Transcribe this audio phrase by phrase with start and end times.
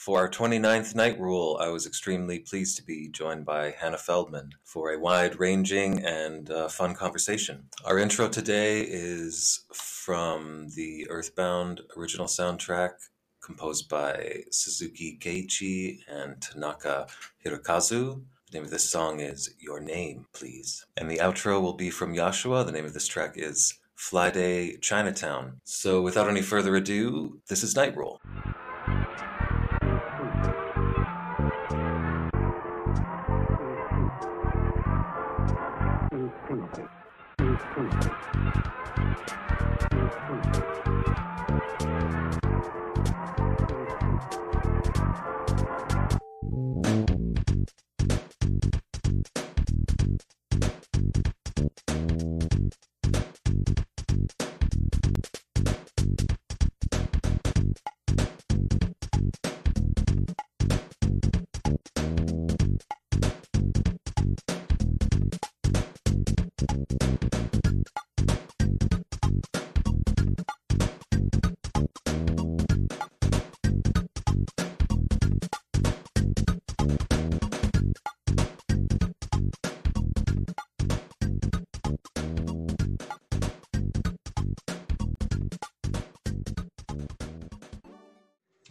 [0.00, 4.52] For our 29th night rule, I was extremely pleased to be joined by Hannah Feldman
[4.64, 7.66] for a wide ranging and uh, fun conversation.
[7.84, 12.92] Our intro today is from the Earthbound original soundtrack
[13.42, 17.06] composed by Suzuki Keiichi and Tanaka
[17.44, 18.22] Hirokazu.
[18.50, 20.86] The name of this song is Your Name, Please.
[20.96, 22.64] And the outro will be from Yasuha.
[22.64, 25.60] The name of this track is Flyday Chinatown.
[25.64, 28.18] So without any further ado, this is Night Rule.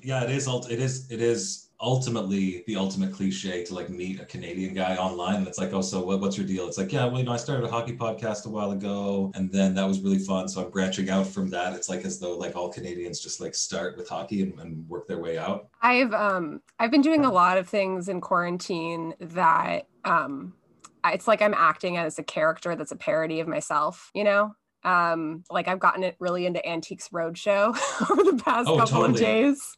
[0.09, 0.47] Yeah, it is.
[0.47, 1.09] It is.
[1.11, 5.35] It is ultimately the ultimate cliche to like meet a Canadian guy online.
[5.35, 6.67] And it's like, oh, so what, what's your deal?
[6.67, 9.49] It's like, yeah, well, you know, I started a hockey podcast a while ago, and
[9.49, 10.49] then that was really fun.
[10.49, 11.73] So I'm branching out from that.
[11.73, 15.07] It's like as though like all Canadians just like start with hockey and, and work
[15.07, 15.69] their way out.
[15.81, 20.53] I've um I've been doing a lot of things in quarantine that um
[21.05, 24.53] it's like I'm acting as a character that's a parody of myself, you know?
[24.83, 27.67] Um like I've gotten it really into Antiques Roadshow
[28.11, 29.77] over the past Oh, couple of days.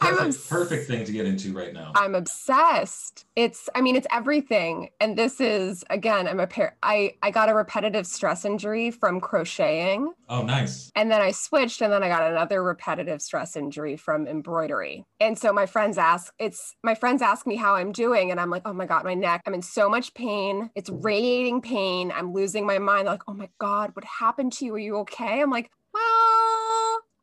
[0.00, 1.92] I'm obs- perfect thing to get into right now.
[1.94, 3.24] I'm obsessed.
[3.36, 4.90] It's I mean it's everything.
[5.00, 9.20] And this is again I'm a pair I I got a repetitive stress injury from
[9.20, 10.92] crocheting Oh, nice.
[10.94, 15.04] and then I switched and then I got another repetitive stress injury from embroidery.
[15.18, 18.50] And so my friends ask it's my friends ask me how I'm doing and I'm
[18.50, 19.42] like, "Oh my god, my neck.
[19.46, 20.70] I'm in so much pain.
[20.74, 22.12] It's radiating pain.
[22.14, 24.74] I'm losing my mind." They're like, "Oh my god, what happened to you?
[24.74, 26.02] Are you okay?" I'm like, "Well,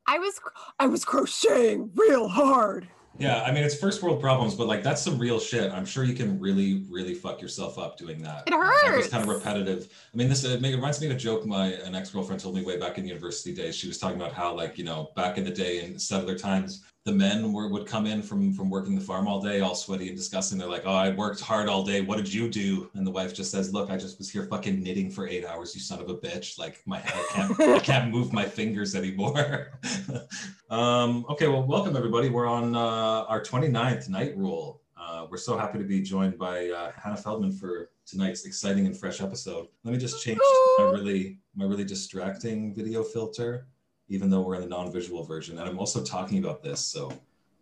[0.08, 0.40] I was
[0.80, 2.88] I was crocheting real hard."
[3.20, 5.72] Yeah, I mean it's first world problems, but like that's some real shit.
[5.72, 8.44] I'm sure you can really, really fuck yourself up doing that.
[8.48, 9.06] It Like, hurts.
[9.06, 9.92] It's kind of repetitive.
[10.14, 12.64] I mean, this it reminds me of a joke my an ex girlfriend told me
[12.64, 13.76] way back in university days.
[13.76, 16.86] She was talking about how like you know back in the day in settler times,
[17.08, 20.10] the men were would come in from from working the farm all day, all sweaty
[20.10, 20.58] and disgusting.
[20.58, 22.02] They're like, "Oh, I worked hard all day.
[22.02, 24.84] What did you do?" And the wife just says, "Look, I just was here fucking
[24.84, 25.74] knitting for eight hours.
[25.74, 26.60] You son of a bitch!
[26.60, 29.80] Like my I can't I can't move my fingers anymore."
[30.70, 32.28] um, okay, well, welcome everybody.
[32.28, 34.82] We're on uh, our 29th night rule.
[35.00, 38.98] Uh, we're so happy to be joined by uh, Hannah Feldman for tonight's exciting and
[38.98, 39.68] fresh episode.
[39.86, 40.40] Let me just change
[40.78, 43.68] my really my really distracting video filter,
[44.10, 45.58] even though we're in the non-visual version.
[45.58, 47.12] And I'm also talking about this, so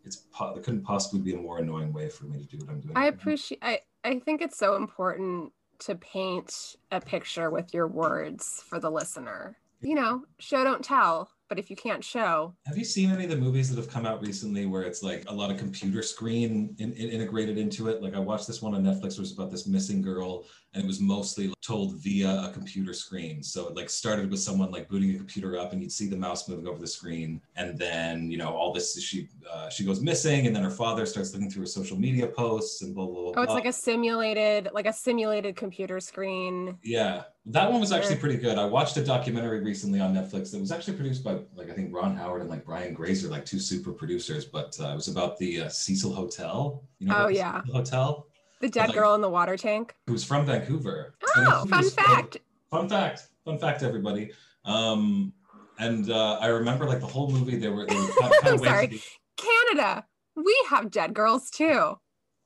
[0.04, 2.70] it's po- there couldn't possibly be a more annoying way for me to do what
[2.70, 2.94] I'm doing.
[2.96, 8.64] I appreciate I I think it's so important to paint a picture with your words
[8.68, 9.58] for the listener.
[9.82, 13.30] You know, show don't tell, but if you can't show, Have you seen any of
[13.30, 16.76] the movies that have come out recently where it's like a lot of computer screen
[16.80, 18.02] in, in- integrated into it?
[18.02, 20.84] Like I watched this one on Netflix where it was about this missing girl and
[20.84, 23.42] it was mostly told via a computer screen.
[23.42, 26.18] So it like started with someone like booting a computer up and you'd see the
[26.18, 27.42] mouse moving over the screen.
[27.56, 31.06] And then, you know, all this, she, uh, she goes missing and then her father
[31.06, 33.34] starts looking through her social media posts and blah, blah, blah.
[33.38, 33.56] oh, it's blah.
[33.56, 36.78] like a simulated like a simulated computer screen.
[36.84, 38.58] Yeah, that one was actually pretty good.
[38.58, 41.94] I watched a documentary recently on Netflix that was actually produced by like I think
[41.94, 44.46] Ron Howard and like Brian Grazer, like two super producers.
[44.46, 46.84] But uh, it was about the uh, Cecil Hotel.
[47.00, 47.62] You know, Oh, yeah.
[47.62, 48.28] Cecil Hotel.
[48.62, 49.94] The dead like- girl in the water tank.
[50.08, 51.16] Who's from Vancouver.
[51.38, 52.38] Oh, fun fact.
[52.72, 53.28] Fun fact.
[53.44, 54.32] Fun fact, everybody.
[54.64, 55.32] Um,
[55.78, 57.58] and uh, I remember like the whole movie.
[57.58, 59.02] They were, they were kind, kind I'm sorry.
[59.38, 60.06] Canada.
[60.36, 61.98] We have dead girls too.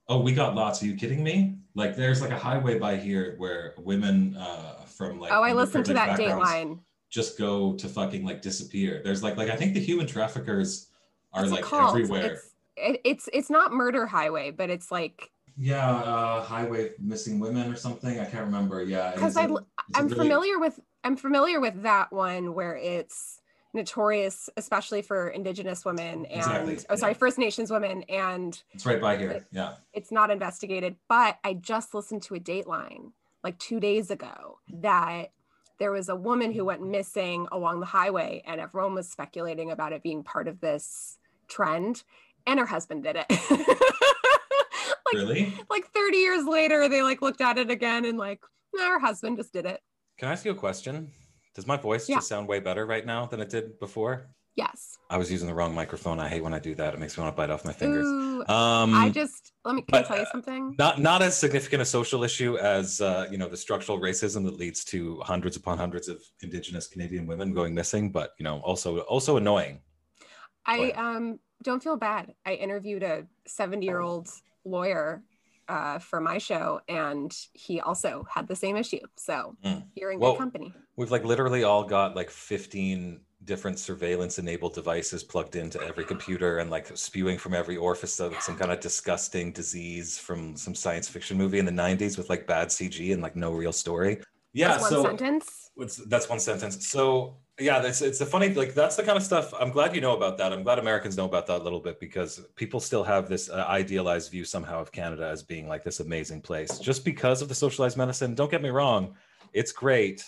[0.09, 0.81] Oh, we got lots.
[0.81, 1.55] Are you kidding me?
[1.75, 5.85] Like, there's like a highway by here where women uh, from like oh, I listened
[5.85, 6.79] to that Dateline.
[7.09, 9.01] just go to fucking like disappear.
[9.03, 10.87] There's like like I think the human traffickers
[11.31, 12.33] are What's it like everywhere.
[12.33, 17.71] It's, it, it's it's not murder highway, but it's like yeah, uh, highway missing women
[17.71, 18.19] or something.
[18.19, 18.81] I can't remember.
[18.81, 19.57] Yeah, because it's I a- l-
[19.89, 23.38] it's a I'm really- familiar with I'm familiar with that one where it's
[23.73, 27.17] notorious, especially for Indigenous women and Exactly, oh sorry, yeah.
[27.17, 29.45] First Nations women, and It's right by here.
[29.51, 29.75] Yeah.
[29.93, 30.95] it's not investigated.
[31.07, 33.11] But I just listened to a Dateline
[33.43, 35.31] like two days ago that
[35.77, 39.93] there was a woman who went missing along the highway, and everyone was speculating about
[39.93, 41.17] it being part of this
[41.47, 42.03] trend.
[42.47, 43.25] and her husband did it.
[43.49, 45.53] like, really?
[45.69, 48.41] Like 30 years later, they like looked at it again and like,
[48.73, 49.81] no, her husband just did it.
[50.17, 51.11] Can I ask you a question?
[51.55, 52.17] Does my voice Yeah.
[52.17, 54.27] just sound way better right now than it did before?
[54.55, 54.97] Yes.
[55.09, 56.19] I was using the wrong microphone.
[56.19, 56.93] I hate when I do that.
[56.93, 58.05] It makes me want to bite off my fingers.
[58.05, 60.75] Ooh, Um, I just let me can I tell you uh, something?
[60.77, 64.55] not not as significant a social issue as uh, you know the structural racism that
[64.57, 68.99] leads to hundreds upon hundreds of Indigenous Canadian women going missing, but you know also
[69.01, 69.81] also annoying.
[70.65, 72.33] I um don't feel bad.
[72.45, 74.29] I interviewed a 70 year old
[74.65, 75.23] lawyer
[75.67, 78.99] uh, for my show, and he also had the same issue.
[79.17, 79.83] So Mm.
[79.95, 80.73] you're in good company.
[80.99, 86.57] We've like literally all got like 15 different surveillance enabled devices plugged into every computer
[86.57, 91.07] and like spewing from every orifice of some kind of disgusting disease from some science
[91.07, 94.19] fiction movie in the 90s with like bad CG and like no real story.
[94.51, 95.71] Yeah, That's one so sentence.
[95.77, 96.89] It's, that's one sentence.
[96.89, 99.53] So yeah, that's it's a funny like that's the kind of stuff.
[99.57, 100.51] I'm glad you know about that.
[100.51, 103.63] I'm glad Americans know about that a little bit because people still have this uh,
[103.69, 107.55] idealized view somehow of Canada as being like this amazing place just because of the
[107.55, 108.35] socialized medicine.
[108.35, 109.15] Don't get me wrong,
[109.53, 110.25] it's great,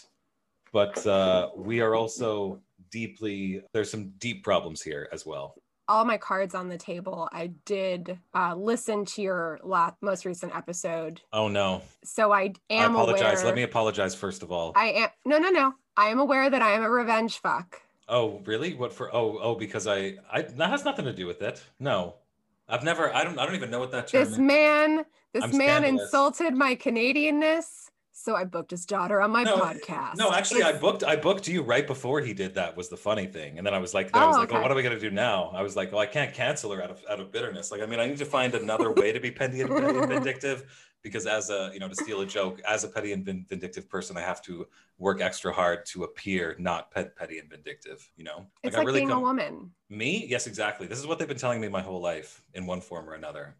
[0.71, 5.55] but uh, we are also deeply there's some deep problems here as well.
[5.87, 7.27] all my cards on the table.
[7.33, 12.91] I did uh, listen to your last, most recent episode, Oh no, so I am
[12.91, 13.39] I apologize.
[13.41, 13.45] aware.
[13.45, 14.73] Let me apologize first of all.
[14.75, 15.73] I am no, no, no.
[15.97, 17.81] I am aware that I am a revenge fuck.
[18.07, 18.73] Oh, really?
[18.73, 19.13] What for?
[19.15, 21.61] Oh, oh, because I, I that has nothing to do with it.
[21.79, 22.15] No,
[22.67, 23.13] I've never.
[23.13, 23.37] I don't.
[23.39, 24.23] I don't even know what that term.
[24.23, 24.39] This is.
[24.39, 26.03] man, this I'm man scandalous.
[26.03, 27.89] insulted my Canadianness,
[28.23, 30.17] so I booked his daughter on my No, podcast.
[30.17, 31.03] No, actually, I booked.
[31.03, 32.77] I booked you right before he did that.
[32.77, 34.55] Was the funny thing, and then I was like, then I Oh, was like, oh,
[34.55, 34.61] okay.
[34.61, 35.51] what are we gonna do now?
[35.55, 37.71] I was like, oh, I can't cancel her out of out of bitterness.
[37.71, 39.69] Like, I mean, I need to find another way to be petty and,
[40.09, 40.87] vindictive.
[41.03, 44.17] Because as a, you know, to steal a joke, as a petty and vindictive person,
[44.17, 44.67] I have to
[44.99, 48.07] work extra hard to appear not pet, petty and vindictive.
[48.17, 49.71] You know, It's I like really being a woman.
[49.89, 50.27] Me?
[50.29, 50.85] Yes, exactly.
[50.85, 53.55] This is what they've been telling me my whole life in one form or another.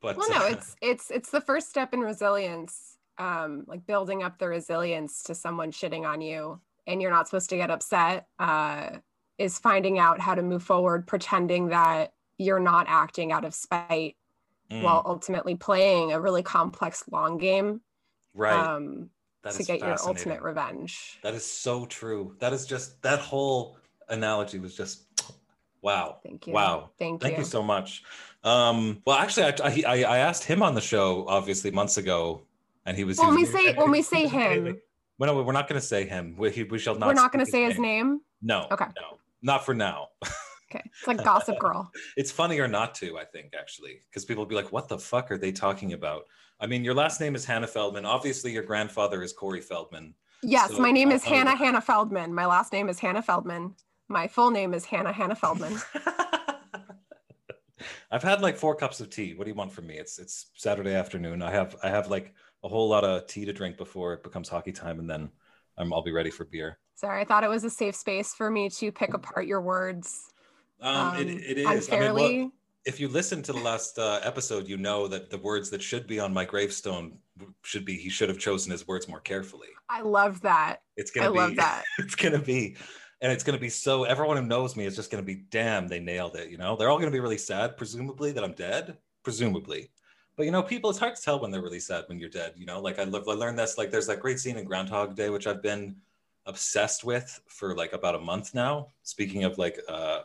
[0.00, 2.96] But Well, no, uh, it's it's it's the first step in resilience.
[3.18, 7.50] Um, like building up the resilience to someone shitting on you, and you're not supposed
[7.50, 8.26] to get upset.
[8.38, 8.98] Uh,
[9.38, 14.16] is finding out how to move forward, pretending that you're not acting out of spite,
[14.70, 17.80] mm, while ultimately playing a really complex long game.
[18.34, 18.52] right.
[18.54, 19.10] Um,
[19.50, 21.18] to get your ultimate revenge.
[21.22, 22.34] That is so true.
[22.40, 23.78] That is just that whole
[24.08, 25.04] analogy was just
[25.80, 26.18] wow.
[26.22, 26.52] Thank you.
[26.52, 26.90] Wow.
[26.98, 27.38] Thank, Thank you.
[27.40, 28.02] you so much.
[28.44, 32.42] Um, well, actually, I, I I asked him on the show obviously months ago,
[32.88, 33.20] and he was.
[33.20, 34.80] he when we say when we say him,
[35.18, 36.34] Well, no, we're not going to say him.
[36.36, 37.06] We, he, we shall not.
[37.06, 38.22] we're not going to say his name.
[38.42, 38.66] No.
[38.72, 38.86] Okay.
[38.96, 40.08] No, not for now.
[40.70, 41.90] Okay, it's like Gossip Girl.
[42.18, 45.30] it's funnier not to, I think, actually, because people will be like, "What the fuck
[45.30, 46.24] are they talking about?"
[46.60, 48.04] I mean, your last name is Hannah Feldman.
[48.04, 50.12] Obviously, your grandfather is Corey Feldman.
[50.42, 52.34] Yes, So, my name is uh, Hannah Hannah Feldman.
[52.34, 53.76] My last name is Hannah Feldman.
[54.08, 55.78] My full name is Hannah Hannah Feldman.
[58.10, 59.34] I've had like four cups of tea.
[59.34, 59.96] What do you want from me?
[59.96, 61.42] It's it's Saturday afternoon.
[61.42, 62.34] I have I have like
[62.64, 65.30] a whole lot of tea to drink before it becomes hockey time, and then
[65.76, 66.78] I'm, I'll be ready for beer.
[66.94, 70.32] Sorry, I thought it was a safe space for me to pick apart your words
[70.80, 71.66] Um, it, um, it is.
[71.66, 72.42] I mean, unfairly.
[72.44, 72.52] look,
[72.84, 76.06] if you listen to the last uh, episode, you know that the words that should
[76.06, 77.18] be on my gravestone
[77.62, 79.68] should be he should have chosen his words more carefully.
[79.88, 80.78] I love that.
[80.96, 81.84] It's gonna be I love that.
[81.98, 82.76] it's gonna be
[83.20, 85.98] and it's gonna be so everyone who knows me is just gonna be damn they
[86.00, 89.90] nailed it you know they're all gonna be really sad presumably that i'm dead presumably
[90.38, 92.54] but you know people it's hard to tell when they're really sad when you're dead
[92.56, 92.80] you know?
[92.80, 95.62] Like i, I learned this like there's that great scene in groundhog day which i've
[95.62, 95.96] been
[96.46, 98.88] obsessed with for like about a month now.
[99.02, 100.20] Speaking of like uh,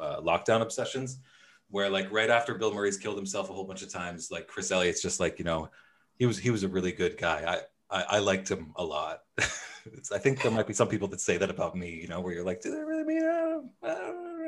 [0.00, 1.18] uh lockdown obsessions
[1.68, 4.70] where like right after bill murray's killed himself a whole bunch of times like chris
[4.70, 5.68] elliott's just like you know
[6.18, 7.62] he was he was a really good guy.
[7.90, 9.20] I i, I liked him a lot.
[9.38, 12.34] I think there might be some people that say that about me, you know, where
[12.34, 13.22] you're like, do they really mean?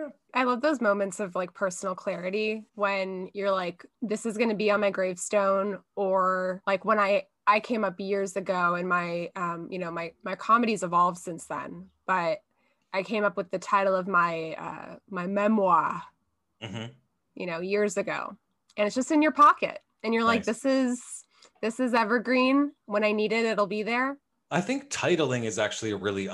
[0.08, 0.50] I don't, I don't know.
[0.50, 4.54] I love those moments of like personal clarity when you're like, this is going to
[4.54, 9.30] be on my gravestone, or like when I I came up years ago and my
[9.36, 12.38] um you know my my comedy's evolved since then, but
[12.92, 16.02] I came up with the title of my uh my memoir,
[16.62, 16.94] Mhm.
[17.34, 18.36] you know, years ago,
[18.76, 21.24] and it's just in your pocket, and you're like, this is
[21.62, 22.72] this is evergreen.
[22.86, 24.18] When I need it, it'll be there.
[24.50, 26.28] I think titling is actually a really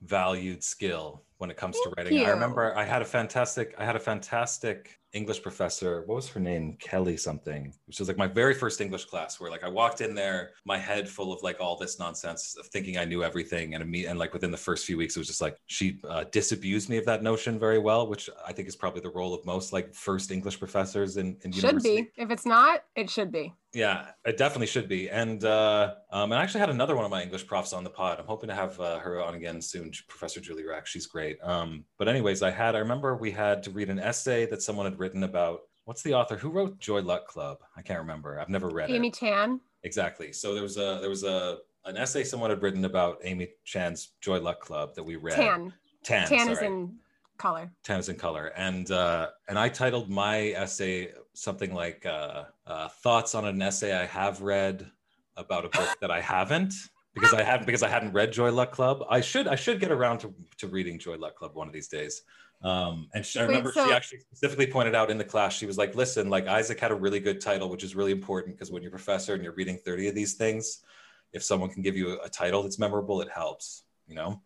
[0.00, 2.26] undervalued skill when it comes to Thank writing.
[2.26, 6.02] I remember I had a fantastic, I had a fantastic English professor.
[6.06, 6.76] What was her name?
[6.78, 10.14] Kelly something, which was like my very first English class where like I walked in
[10.14, 13.74] there, my head full of like all this nonsense of thinking I knew everything.
[13.74, 16.24] And, imme- and like within the first few weeks, it was just like she uh,
[16.30, 19.44] disabused me of that notion very well, which I think is probably the role of
[19.46, 22.02] most like first English professors in, in Should university.
[22.02, 22.22] be.
[22.22, 23.54] If it's not, it should be.
[23.72, 25.08] Yeah, it definitely should be.
[25.08, 27.90] And uh, um, and I actually had another one of my English profs on the
[27.90, 28.18] pod.
[28.18, 30.86] I'm hoping to have uh, her on again soon, Professor Julie Rack.
[30.86, 31.38] She's great.
[31.42, 34.86] Um, but anyways, I had I remember we had to read an essay that someone
[34.86, 37.58] had written about what's the author who wrote Joy Luck Club?
[37.76, 38.40] I can't remember.
[38.40, 39.14] I've never read Amy it.
[39.14, 39.60] Tan.
[39.84, 40.32] Exactly.
[40.32, 44.12] So there was a there was a an essay someone had written about Amy Chan's
[44.20, 45.36] Joy Luck Club that we read.
[45.36, 45.72] Tan.
[46.02, 46.26] Tan.
[46.28, 46.96] Tan is in
[47.38, 47.70] color.
[47.84, 52.88] Tan is in color, and uh, and I titled my essay something like uh, uh,
[52.88, 54.90] "Thoughts on an essay I have read
[55.36, 56.74] about a book that I haven't."
[57.12, 59.04] Because I haven't, because I hadn't read Joy Luck Club.
[59.10, 61.88] I should, I should get around to, to reading Joy Luck Club one of these
[61.88, 62.22] days.
[62.62, 65.66] Um, and she, I Wait, remember she actually specifically pointed out in the class, she
[65.66, 68.70] was like, "Listen, like Isaac had a really good title, which is really important because
[68.70, 70.84] when you're a professor and you're reading 30 of these things,
[71.32, 74.40] if someone can give you a, title that's memorable, it helps, you know."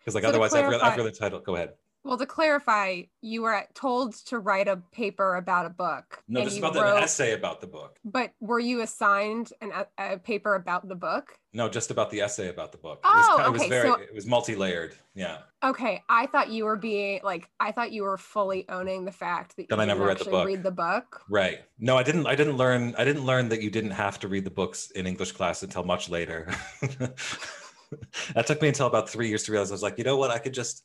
[0.00, 1.40] Because like So otherwise, I've read, I've read the title.
[1.40, 1.70] Go ahead.
[2.04, 6.22] Well, to clarify, you were told to write a paper about a book.
[6.28, 7.98] No, just about the wrote- essay about the book.
[8.04, 11.38] But were you assigned an, a, a paper about the book?
[11.52, 13.00] No, just about the essay about the book.
[13.04, 14.94] Oh, it was, oh, it was okay, very, so- it was multi-layered.
[15.14, 15.38] Yeah.
[15.64, 19.56] Okay, I thought you were being like I thought you were fully owning the fact
[19.56, 20.46] that, That you I never read the book.
[20.46, 21.22] read the book.
[21.28, 21.58] Right.
[21.80, 22.26] No, I didn't.
[22.28, 22.94] I didn't learn.
[22.96, 25.82] I didn't learn that you didn't have to read the books in English class until
[25.82, 26.48] much later.
[28.34, 30.30] that took me until about three years to realize I was like, you know what?
[30.30, 30.84] I could just.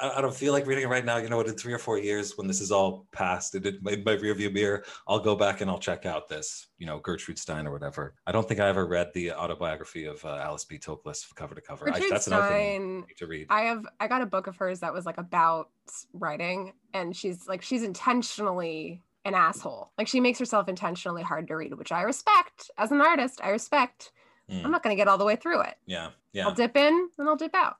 [0.00, 1.16] I, I don't feel like reading it right now.
[1.18, 1.46] You know what?
[1.46, 4.52] In three or four years, when this is all past, in my, in my rearview
[4.52, 6.68] mirror, I'll go back and I'll check out this.
[6.78, 8.14] You know, Gertrude Stein or whatever.
[8.26, 10.78] I don't think I ever read the autobiography of uh, Alice B.
[10.78, 11.88] Toklas cover to cover.
[11.88, 13.46] I, Gertrude that's another thing Stein, I to read.
[13.50, 15.70] I have I got a book of hers that was like about
[16.12, 19.92] writing, and she's like she's intentionally an asshole.
[19.98, 23.40] Like she makes herself intentionally hard to read, which I respect as an artist.
[23.42, 24.12] I respect.
[24.50, 25.74] Mm, I'm not going to get all the way through it.
[25.86, 26.10] yeah.
[26.32, 26.46] Yeah.
[26.46, 27.76] I'll dip in and I'll dip out.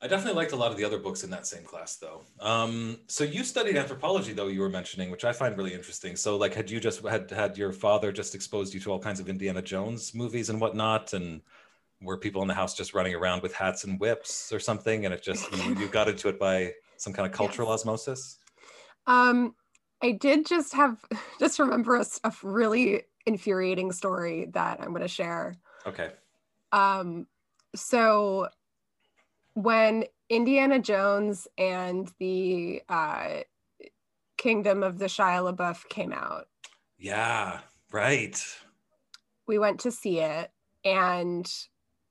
[0.00, 2.22] I definitely liked a lot of the other books in that same class, though.
[2.38, 6.16] Um, so you studied anthropology, though you were mentioning, which I find really interesting.
[6.16, 9.20] So, like, had you just had had your father just exposed you to all kinds
[9.20, 11.40] of Indiana Jones movies and whatnot, and
[12.02, 15.14] were people in the house just running around with hats and whips or something, and
[15.14, 18.38] it just you, you got into it by some kind of cultural osmosis?
[19.06, 19.54] Um,
[20.02, 21.02] I did just have
[21.40, 25.56] just remember a really infuriating story that I'm going to share.
[25.86, 26.10] Okay.
[26.72, 27.26] Um,
[27.74, 28.48] so
[29.54, 33.40] when Indiana Jones and the uh,
[34.36, 36.46] Kingdom of the Shia LaBeouf came out,
[36.98, 37.60] Yeah.
[37.92, 38.40] Right.
[39.46, 40.50] we went to see it,
[40.84, 41.50] and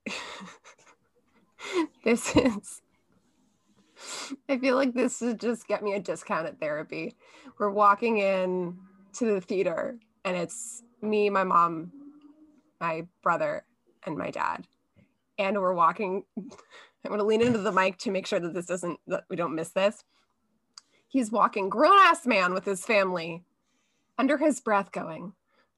[2.03, 2.81] this is.
[4.49, 7.15] I feel like this would just get me a discount at therapy.
[7.59, 8.77] We're walking in
[9.13, 11.91] to the theater, and it's me, my mom,
[12.79, 13.63] my brother,
[14.05, 14.67] and my dad.
[15.37, 16.23] And we're walking.
[16.37, 19.35] I'm going to lean into the mic to make sure that this doesn't, that we
[19.35, 20.03] don't miss this.
[21.07, 23.43] He's walking, grown ass man with his family,
[24.17, 25.33] under his breath, going,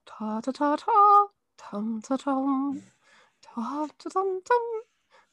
[0.06, 2.82] ta ta ta ta, tum ta tum,
[3.42, 4.82] ta ta tum tum,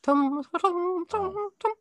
[0.03, 1.73] tum ta tum tum tum.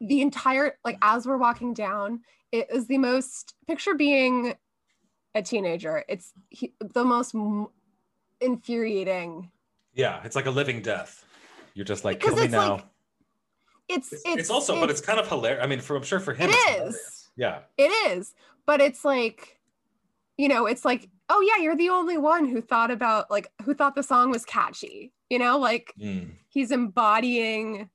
[0.00, 4.54] The entire, like, as we're walking down, it is the most, picture being
[5.34, 6.04] a teenager.
[6.08, 7.68] It's he, the most m-
[8.40, 9.50] infuriating.
[9.94, 10.20] Yeah.
[10.24, 11.24] It's like a living death.
[11.74, 12.72] You're just like, Because kill me it's now.
[12.76, 12.84] like-
[13.88, 15.62] It's, it's, it's, it's also, but it's kind of hilarious.
[15.62, 17.30] I mean, for, I'm sure for him, it's hilarious.
[17.36, 17.58] Yeah.
[17.76, 18.32] It is,
[18.64, 19.58] but it's like,
[20.38, 23.74] you know, it's like, oh yeah, you're the only one who thought about like who
[23.74, 25.12] thought the song was catchy.
[25.30, 26.30] You know, like Mm.
[26.48, 27.88] he's embodying.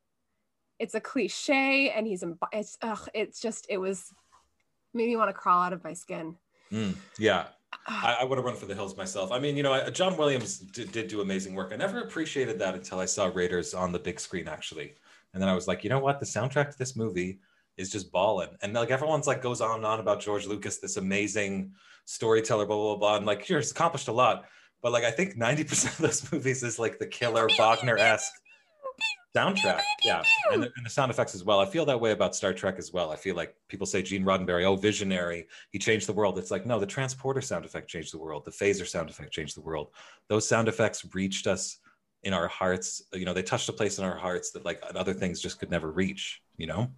[0.78, 4.14] It's a cliche, and he's embo- it's ugh, it's just it was
[4.94, 6.36] made me want to crawl out of my skin.
[6.72, 6.96] Mm.
[7.18, 7.48] Yeah.
[7.88, 9.32] I, I would have run for the hills myself.
[9.32, 11.72] I mean, you know, I, John Williams did, did do amazing work.
[11.74, 14.94] I never appreciated that until I saw Raiders on the big screen, actually.
[15.34, 16.20] And then I was like, you know what?
[16.20, 17.40] The soundtrack to this movie
[17.78, 18.50] is just balling.
[18.62, 21.72] And like everyone's like goes on and on about George Lucas, this amazing
[22.06, 23.18] storyteller, blah, blah, blah.
[23.18, 24.46] And like, sure, he's accomplished a lot.
[24.82, 28.34] But like, I think 90% of those movies is like the killer Wagner esque
[29.36, 29.82] soundtrack.
[30.04, 30.24] Yeah.
[30.52, 31.60] And the, and the sound effects as well.
[31.60, 33.12] I feel that way about Star Trek as well.
[33.12, 36.38] I feel like people say Gene Roddenberry, oh, visionary, he changed the world.
[36.38, 38.46] It's like, no, the transporter sound effect changed the world.
[38.46, 39.90] The phaser sound effect changed the world.
[40.28, 41.78] Those sound effects reached us
[42.24, 43.04] in our hearts.
[43.14, 45.70] You know, they touched a place in our hearts that like other things just could
[45.70, 46.90] never reach, you know?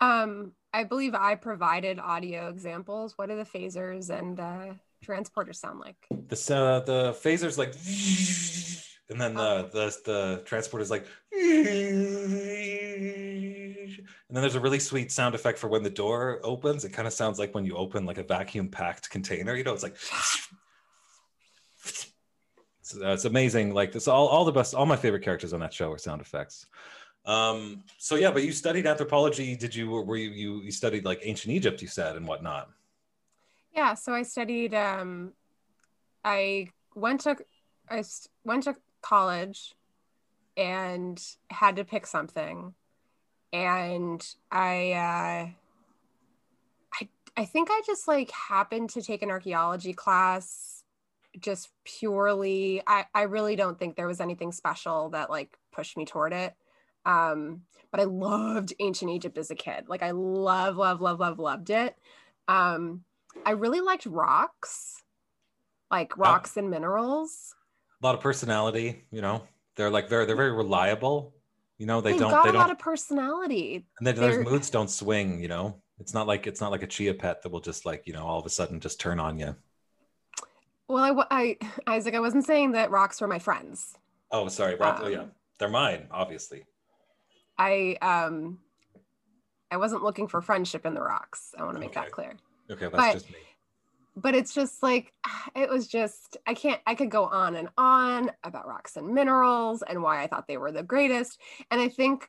[0.00, 3.14] Um, I believe I provided audio examples.
[3.16, 5.96] What do the phasers and uh, transporters sound like?
[6.10, 7.74] The, uh, the phaser's like,
[9.10, 11.46] and then the, the, the transporter's like, and
[14.30, 16.84] then there's a really sweet sound effect for when the door opens.
[16.84, 19.72] It kind of sounds like when you open like a vacuum packed container, you know,
[19.72, 19.96] it's like,
[22.80, 23.72] it's, uh, it's amazing.
[23.72, 26.20] Like this, all, all the best, all my favorite characters on that show are sound
[26.20, 26.66] effects.
[27.24, 29.56] Um, so yeah, but you studied anthropology.
[29.56, 32.70] Did you, were you, you, you studied like ancient Egypt, you said, and whatnot.
[33.74, 35.32] Yeah, so I studied um,
[36.24, 37.36] I went to
[37.88, 38.02] I
[38.44, 39.74] went to college
[40.56, 42.74] and had to pick something,
[43.52, 45.48] and I uh,
[47.00, 50.78] I I think I just like happened to take an archaeology class
[51.40, 56.04] just purely I, I really don't think there was anything special that like pushed me
[56.04, 56.54] toward it.
[57.04, 59.84] Um but i loved ancient egypt as a kid.
[59.88, 61.96] Like i love love love love loved it.
[62.48, 63.04] Um
[63.46, 65.02] i really liked rocks
[65.90, 67.54] like rocks and minerals
[68.02, 69.42] A lot of personality, you know.
[69.76, 71.34] They're like very they're very reliable.
[71.78, 74.42] You know, they they've don't got they a lot don't of personality and then their
[74.42, 75.80] moods don't swing, you know.
[76.00, 78.24] It's not like it's not like a chia pet that will just like, you know,
[78.26, 79.54] all of a sudden just turn on you.
[80.88, 83.96] well I, I isaac i wasn't saying that rocks were my friends
[84.30, 84.74] Oh, sorry.
[84.74, 85.20] Rob, oh, yeah.
[85.20, 86.64] Um, They're mine, obviously.
[87.58, 88.58] i um
[89.70, 92.00] i wasn't looking for friendship in the rocks i want to make Okay.
[92.00, 92.36] that clear
[92.70, 93.36] Okay, that's But- just me.
[94.20, 95.12] But it's just like
[95.56, 99.82] it was just i can't i could go on and on about rocks and minerals
[99.82, 102.28] and why i thought they were the greatest and i think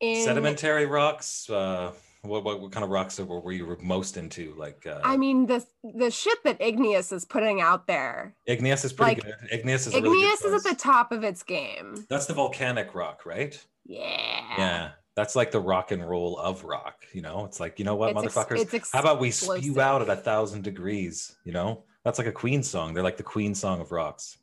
[0.00, 1.48] in Sedimentary rocks.
[1.48, 4.54] Uh, what, what what kind of rocks were, were you most into?
[4.56, 8.92] Like uh, i mean the the shit that igneous is putting out there igneous is
[8.92, 9.48] pretty like, good.
[9.50, 12.94] Igneous is really igneous good is at the top of its game That's the volcanic
[12.94, 13.62] rock, right?
[13.86, 14.90] yeah Yeah.
[15.16, 17.04] That's like the rock and roll of rock.
[17.12, 18.74] You know, it's like you know what, It's ex- motherfuckers.
[18.74, 19.64] it's How about we explosive.
[19.64, 21.36] spew out at a thousand degrees?
[21.44, 22.94] You know, that's like a Queen song.
[22.94, 24.38] They're like the Queen song of rocks.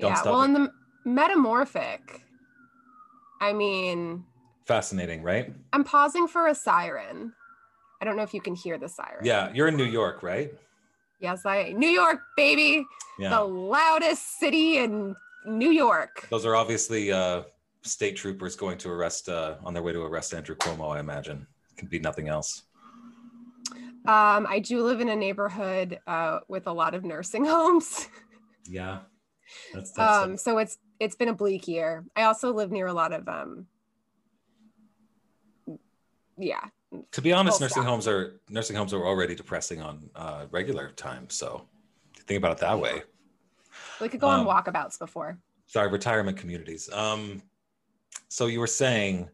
[0.00, 0.44] Don't yeah stop well me.
[0.46, 0.72] in the
[1.04, 2.22] metamorphic
[3.40, 4.24] i mean
[4.66, 5.52] Fascinating, right?
[5.72, 7.32] i'm pausing for a siren
[8.00, 10.52] i don't know if you can hear the siren Yeah, you're in New York, right?
[11.20, 12.84] yes i new york baby
[13.18, 13.30] Yeah.
[13.30, 15.14] the loudest city in
[15.46, 16.26] New York.
[16.30, 17.42] Those are obviously uh,
[17.84, 20.96] state troopers going to arrest uh, on their way to arrest Andrew Cuomo.
[20.96, 22.62] I imagine it can be nothing else.
[24.06, 28.08] Um, I do live in a neighborhood uh, with a lot of nursing homes,
[28.66, 29.00] Yeah,
[29.72, 32.04] that's, that's um, so it's it's been a bleak year.
[32.14, 33.66] I also live near a lot of um,
[36.36, 36.64] yeah,
[37.12, 37.60] to be honest.
[37.60, 37.86] Nursing stop.
[37.86, 41.30] homes are nursing homes are already depressing on uh, regular time.
[41.30, 41.66] So
[42.26, 43.02] think about it that way.
[44.00, 45.38] we could go on Um, walkabouts before.
[45.66, 47.40] sorry retirement communities um
[48.34, 49.28] so you were saying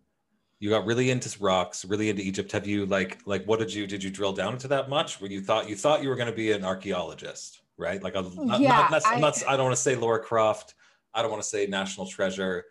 [0.58, 3.86] you got really into rocks really into egypt have you like like what did you
[3.86, 6.28] did you drill down into that much where you thought you thought you were going
[6.34, 9.64] to be an archaeologist right like a, not, Yeah, not, I- I'm not, I don't
[9.64, 10.74] want to say laura croft
[11.14, 12.66] i don't want to say national treasure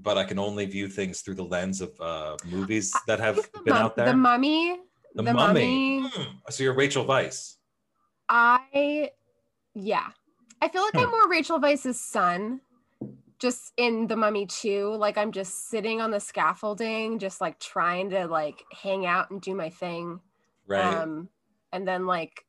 [0.00, 3.74] but i can only view things through the lens of uh movies that have been
[3.74, 4.76] mum- out there The mummy.
[5.14, 6.00] The the Mummy.
[6.00, 6.10] mummy.
[6.12, 6.22] Hmm.
[6.50, 7.54] so you're rachel weisz
[8.30, 9.10] I,
[9.74, 10.08] yeah,
[10.60, 11.00] I feel like Hmm.
[11.04, 12.60] I'm more Rachel Weisz's son,
[13.38, 14.94] just in the Mummy too.
[14.96, 19.40] Like I'm just sitting on the scaffolding, just like trying to like hang out and
[19.40, 20.20] do my thing.
[20.66, 21.28] right Um,
[21.72, 22.44] and then like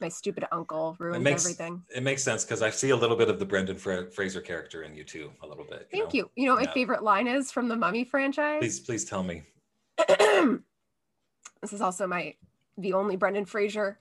[0.00, 1.82] my stupid uncle ruins makes- everything.
[1.94, 4.82] it makes sense because i see a little bit of the brendan Fra- fraser character
[4.84, 6.10] in you too a little bit Thank know?
[6.18, 6.30] you.
[6.36, 8.60] You know what my favorite line is from the Mummy franchise?
[8.60, 9.42] please please tell me
[10.08, 12.34] this is also my
[12.78, 13.98] the only Brendan Fraser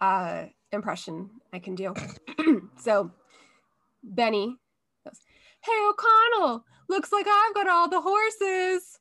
[0.00, 1.94] uh, impression I can do.
[2.76, 3.12] so
[4.02, 4.56] Benny
[5.66, 8.98] "Hey O'Connell, looks like I've got all the horses."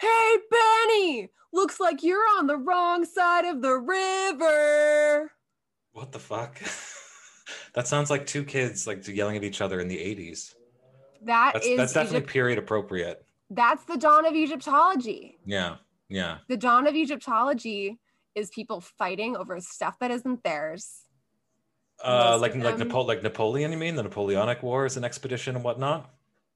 [0.00, 5.30] Hey Benny, looks like you're on the wrong side of the river.
[5.92, 6.58] What the fuck?
[7.74, 10.54] that sounds like two kids like yelling at each other in the 80s.
[11.22, 13.24] That That's is that's definitely Egypt- period appropriate.
[13.50, 15.38] that's the dawn of Egyptology.
[15.46, 15.76] Yeah.
[16.08, 16.38] Yeah.
[16.48, 17.98] The dawn of Egyptology
[18.34, 21.03] is people fighting over stuff that isn't theirs.
[22.02, 23.94] Uh like like Napo- like Napoleon, you mean?
[23.96, 26.10] The Napoleonic Wars and expedition and whatnot?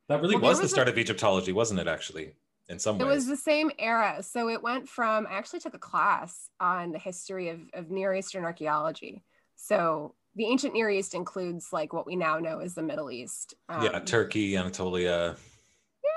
[0.09, 2.33] That really Well, there was the was a- start of Egyptology, wasn't it actually?
[2.71, 3.17] In some way, It ways.
[3.17, 4.23] was the same era.
[4.23, 8.15] So it went from, I actually took a class on the history of, of Near
[8.15, 9.23] Eastern archaeology.
[9.57, 13.55] So the ancient Near East includes like what we now know as the Middle East.
[13.71, 15.35] yeah, Um, Turkey, Anatolia,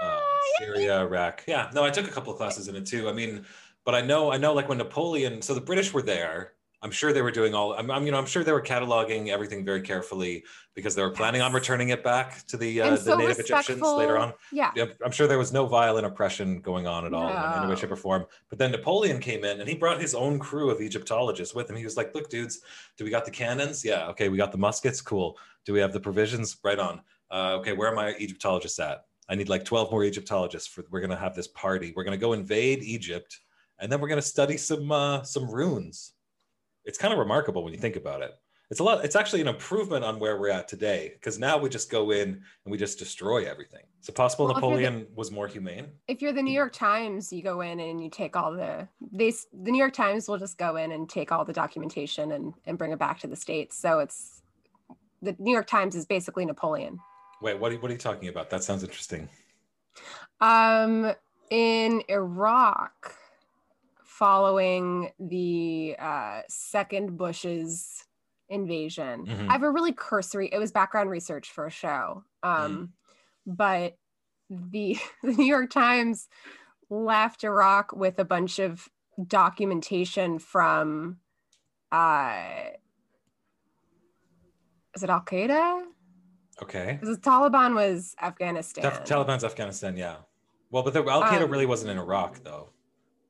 [0.02, 0.20] uh, yeah,
[0.60, 1.44] Syria, Iraq.
[1.48, 3.08] Yeah, no, I took a couple of classes in it too.
[3.08, 3.46] I mean,
[3.86, 6.54] but I know, I know, like when Napoleon, so the British were there.
[6.84, 7.74] I'm sure they were doing all.
[7.74, 11.12] I'm, I'm you know, I'm sure they were cataloging everything very carefully because they were
[11.12, 14.34] planning on returning it back to the uh, the so native Egyptians later on.
[14.52, 14.72] Yeah.
[15.06, 17.92] I'm sure there was no violent oppression going on at all in any way, shape,
[17.92, 18.26] or form.
[18.50, 21.76] But then Napoleon came in and he brought his own crew of Egyptologists with him.
[21.76, 22.62] He was like, "Look, dudes,
[22.98, 23.86] do we got the cannons?
[23.86, 25.02] Yeah, okay, we got the muskets.
[25.02, 25.38] Cool.
[25.66, 26.58] Do we have the provisions?
[26.64, 27.02] Right on.
[27.30, 29.06] Uh, okay, where are my Egyptologists at?
[29.30, 30.68] I need like 12 more Egyptologists.
[30.68, 31.94] For we're gonna have this party.
[31.96, 33.40] We're gonna go invade Egypt,
[33.80, 36.14] and then we're gonna study some uh, some runes.
[36.86, 38.32] It's kind of remarkable when you think about it.
[38.70, 39.04] It's a lot.
[39.04, 42.30] It's actually an improvement on where we're at today because now we just go in
[42.30, 43.82] and we just destroy everything.
[44.02, 45.88] Is it possible Well, you're the- Napoleon was more humane?
[46.08, 49.32] If you're the New York Times, you go in and you take all the, they,
[49.52, 52.78] the New York Times will just go in and take all the documentation and, and
[52.78, 53.78] bring it back to the States.
[53.78, 54.42] So it's
[55.22, 56.98] the New York Times is basically Napoleon.
[57.42, 58.50] Wait, what are, what are you talking about?
[58.50, 59.28] That sounds interesting.
[60.40, 61.12] Um,
[61.50, 63.16] in Iraq,
[64.26, 68.06] following the uh, second Bush's
[68.50, 69.50] invasion, Mhm.
[69.50, 70.48] I have a really cursory.
[70.54, 72.94] It was background research for a show, um,
[73.48, 73.98] but
[74.52, 76.28] the the New York Times
[76.92, 78.88] left Iraq with a bunch of
[79.28, 81.18] documentation from.
[81.92, 82.70] Uh,
[84.96, 85.86] is it Al Qaeda?
[86.62, 86.98] Okay.
[87.00, 88.84] Because the Taliban was Afghanistan.
[89.04, 90.18] Taliban's Afghanistan, yeah.
[90.70, 92.70] Well, but the Al Qaeda Um, really wasn't in Iraq though.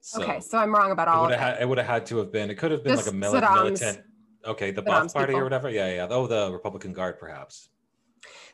[0.02, 1.54] So okay, so I'm wrong about all would of have it.
[1.54, 2.50] had, it would have had to have been.
[2.50, 4.02] It could have been Just like a mili- militant.
[4.46, 5.42] Okay, the Ba'ath Party people.
[5.42, 5.70] or whatever.
[5.70, 6.08] Yeah, yeah.
[6.10, 7.70] Oh, the Republican Guard, perhaps.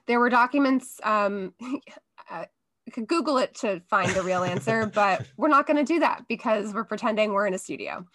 [0.05, 0.99] There were documents.
[1.03, 1.53] Um,
[2.29, 2.47] I
[2.91, 6.25] could Google it to find the real answer, but we're not going to do that
[6.27, 8.05] because we're pretending we're in a studio.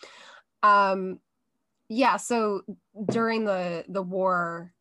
[0.63, 1.19] Um,
[1.89, 2.19] yeah.
[2.19, 2.63] So
[3.11, 4.75] during the the war,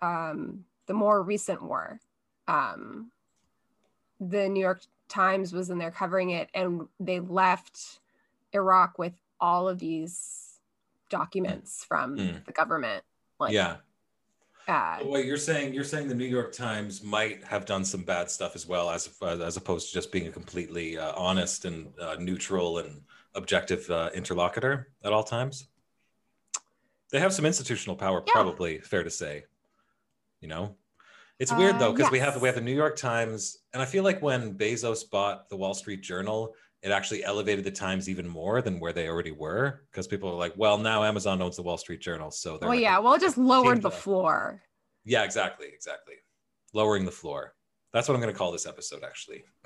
[0.00, 2.00] um, the more recent war,
[2.48, 3.10] um,
[4.20, 8.00] the New York Times was in there covering it, and they left
[8.52, 10.58] Iraq with all of these
[11.10, 12.44] documents from Mm.
[12.46, 13.04] the government.
[13.38, 13.76] Like, yeah.
[14.66, 18.30] uh, Wait, you're saying you're saying the New York Times might have done some bad
[18.30, 22.16] stuff as well, as as opposed to just being a completely uh, honest and uh,
[22.18, 23.02] neutral and
[23.34, 25.68] objective uh, interlocutor at all times.
[27.10, 28.32] They have some institutional power, Yeah.
[28.32, 29.44] probably fair to say.
[30.40, 30.76] You know,
[31.38, 33.86] it's weird though Uh, because we have we have the New York Times, and I
[33.86, 38.28] feel like when Bezos bought the Wall Street Journal, it actually elevated the Times even
[38.28, 41.62] more than where they already were because people are like, well, now Amazon owns the
[41.62, 42.98] Wall Street Journal, so they're well, like, yeah.
[42.98, 44.62] Well, it just lowered the floor.
[45.04, 46.14] yeah, exactly, exactly.
[46.72, 47.54] Lowering the floor.
[47.92, 49.44] That's what I'm going to call this episode, actually,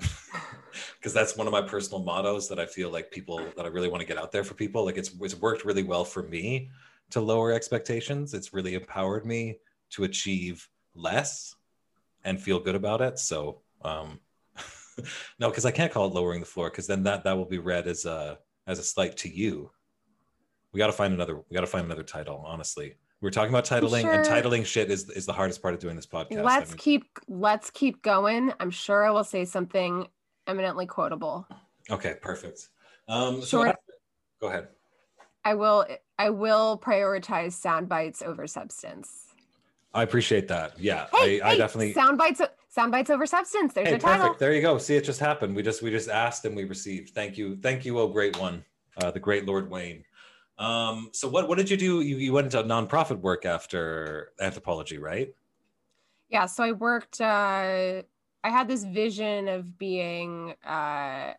[0.97, 3.89] because that's one of my personal mottos that I feel like people that I really
[3.89, 4.85] want to get out there for people.
[4.85, 6.69] Like it's it's worked really well for me
[7.09, 8.33] to lower expectations.
[8.33, 9.57] It's really empowered me
[9.91, 11.55] to achieve less
[12.23, 13.19] and feel good about it.
[13.19, 14.19] So, um,
[15.39, 17.59] no, because I can't call it lowering the floor because then that that will be
[17.59, 19.71] read as a as a slight to you.
[20.71, 21.37] We got to find another.
[21.37, 22.43] We got to find another title.
[22.45, 25.79] Honestly, we are talking about titling, and titling shit is is the hardest part of
[25.79, 26.43] doing this podcast.
[26.43, 28.53] Let's mean, keep let's keep going.
[28.59, 30.07] I'm sure I will say something
[30.47, 31.47] eminently quotable.
[31.89, 32.69] okay, perfect.
[33.07, 33.73] Um, so
[34.39, 34.67] go ahead.
[35.43, 35.85] I will
[36.17, 39.28] I will prioritize sound bites over substance.
[39.93, 40.79] I appreciate that.
[40.79, 41.93] Yeah, Hey, I, I definitely.
[41.93, 43.73] sound bites sound bites over substance.
[43.73, 44.27] There's Hey, your title.
[44.27, 44.39] perfect.
[44.39, 44.77] There you go.
[44.77, 45.55] See, it just happened.
[45.55, 47.09] We just we just asked and we received.
[47.15, 48.63] Thank you, thank you, oh great one,
[48.97, 50.03] uh, the great Lord Wayne.
[50.59, 52.01] Um, so what what did you do?
[52.01, 55.33] You you went into nonprofit work after anthropology, right?
[56.29, 58.03] Yeah, so I worked uh
[58.43, 61.33] I had this vision of being uh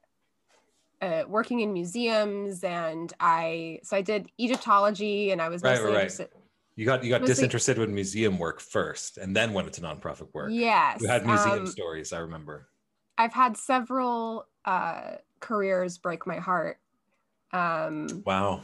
[1.03, 5.95] uh, working in museums and I so I did Egyptology and I was Right, mostly
[5.95, 6.31] right, right.
[6.77, 10.29] You got you got Mostly- disinterested with museum work first, and then went into nonprofit
[10.33, 10.51] work.
[10.53, 11.01] Yes.
[11.03, 12.13] You had museum um, stories.
[12.13, 12.69] I remember.
[13.19, 16.79] I've had several uh, careers break my heart.
[17.53, 18.63] Um, Wow.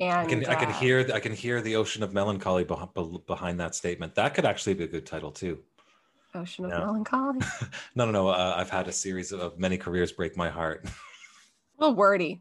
[0.00, 3.26] and I can I can uh, hear I can hear the ocean of melancholy beh-
[3.26, 4.14] behind that statement.
[4.14, 5.58] That could actually be a good title too.
[6.34, 6.78] Ocean of yeah.
[6.78, 7.38] Melancholy.
[7.94, 8.28] No, no, no.
[8.28, 10.84] Uh, I've had a series of many careers break my heart.
[11.78, 12.40] A little wordy.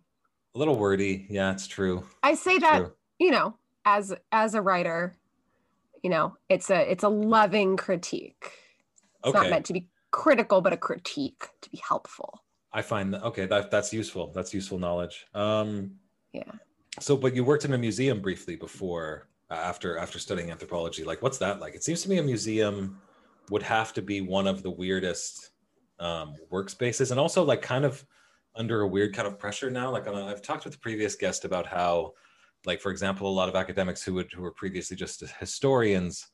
[0.55, 1.25] a little wordy.
[1.29, 2.03] Yeah, it's true.
[2.21, 2.91] I say that, True.
[3.19, 5.15] you know, as as a writer,
[6.01, 8.51] you know, it's a it's a loving critique.
[9.23, 12.43] It's not meant to be critical, but a critique to be helpful.
[12.71, 13.45] I find that okay.
[13.45, 14.31] That that's useful.
[14.33, 15.25] That's useful knowledge.
[15.33, 15.99] Um,
[16.33, 16.51] Yeah.
[16.99, 21.03] So, but you worked in a museum briefly before, uh, after after studying anthropology.
[21.03, 21.75] Like, what's that like?
[21.75, 22.99] It seems to me a museum
[23.49, 25.51] would have to be one of the weirdest
[25.99, 28.05] um, workspaces, and also like kind of
[28.55, 29.91] under a weird kind of pressure now.
[29.91, 32.13] Like, a, I've talked with the previous guest about how,
[32.65, 36.27] like, for example, a lot of academics who would who were previously just historians.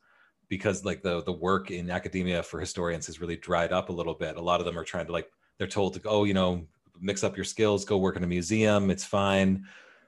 [0.48, 4.14] Because like the the work in academia for historians has really dried up a little
[4.14, 4.36] bit.
[4.36, 6.66] A lot of them are trying to like they're told to go, oh, you know,
[7.00, 9.64] mix up your skills, go work in a museum, it's fine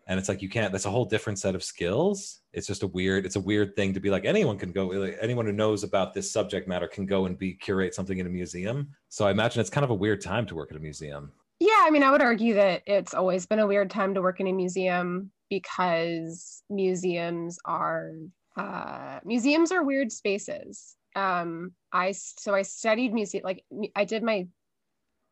[0.06, 2.86] and it's like you can't that's a whole different set of skills it's just a
[2.88, 5.84] weird it's a weird thing to be like anyone can go like, anyone who knows
[5.84, 9.30] about this subject matter can go and be curate something in a museum so i
[9.30, 12.02] imagine it's kind of a weird time to work at a museum Yeah, I mean,
[12.02, 15.30] I would argue that it's always been a weird time to work in a museum
[15.52, 18.12] because museums are
[18.56, 20.96] uh, museums are weird spaces.
[21.14, 23.62] Um, I so I studied museum like
[23.94, 24.46] I did my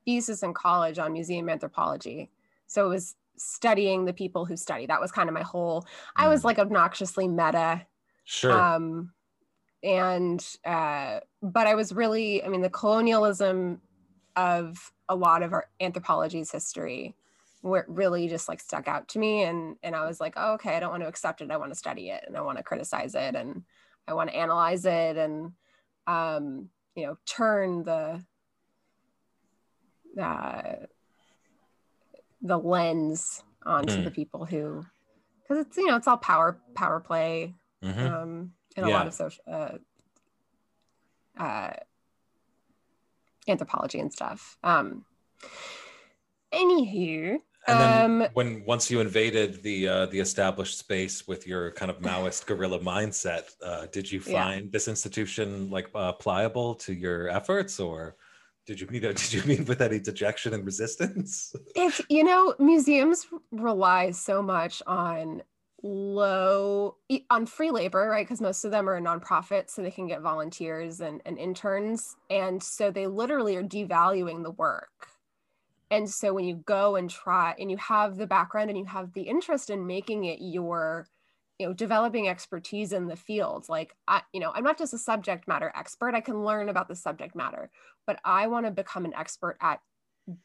[0.04, 2.28] thesis in college on museum anthropology,
[2.66, 4.84] so it was studying the people who study.
[4.84, 5.86] That was kind of my whole.
[6.16, 6.44] I was Mm.
[6.44, 7.86] like obnoxiously meta
[8.24, 9.12] sure um
[9.82, 13.80] and uh but i was really i mean the colonialism
[14.36, 17.14] of a lot of our anthropology's history
[17.62, 20.80] really just like stuck out to me and and i was like oh, okay i
[20.80, 23.14] don't want to accept it i want to study it and i want to criticize
[23.14, 23.62] it and
[24.08, 25.52] I want to analyze it and
[26.08, 28.24] um, you know turn the
[30.20, 30.62] uh,
[32.42, 34.04] the lens onto Mm.
[34.04, 34.84] the people who
[35.42, 38.04] because it's you know it's all power power play Mhm.
[38.04, 38.96] um, and a Yeah.
[38.96, 39.78] lot of social uh,
[41.38, 41.72] uh,
[43.46, 44.56] anthropology and stuff.
[44.64, 45.04] Um,
[46.52, 51.72] anywho, And then um, when once you invaded the uh, the established space with your
[51.72, 54.44] kind of Maoist guerrilla mindset, uh, did you Yeah.
[54.44, 58.16] find this institution like uh, pliable to your efforts, or
[58.66, 61.54] did you meet did you meet with any dejection and resistance?
[61.74, 65.42] it's you know museums rely so much on
[65.82, 66.96] low
[67.30, 71.00] on free labor right because most of them are nonprofits so they can get volunteers
[71.00, 75.08] and, and interns and so they literally are devaluing the work
[75.90, 79.12] and so when you go and try and you have the background and you have
[79.12, 81.06] the interest in making it your
[81.58, 84.98] you know developing expertise in the field like i you know i'm not just a
[84.98, 87.70] subject matter expert i can learn about the subject matter
[88.06, 89.80] but i want to become an expert at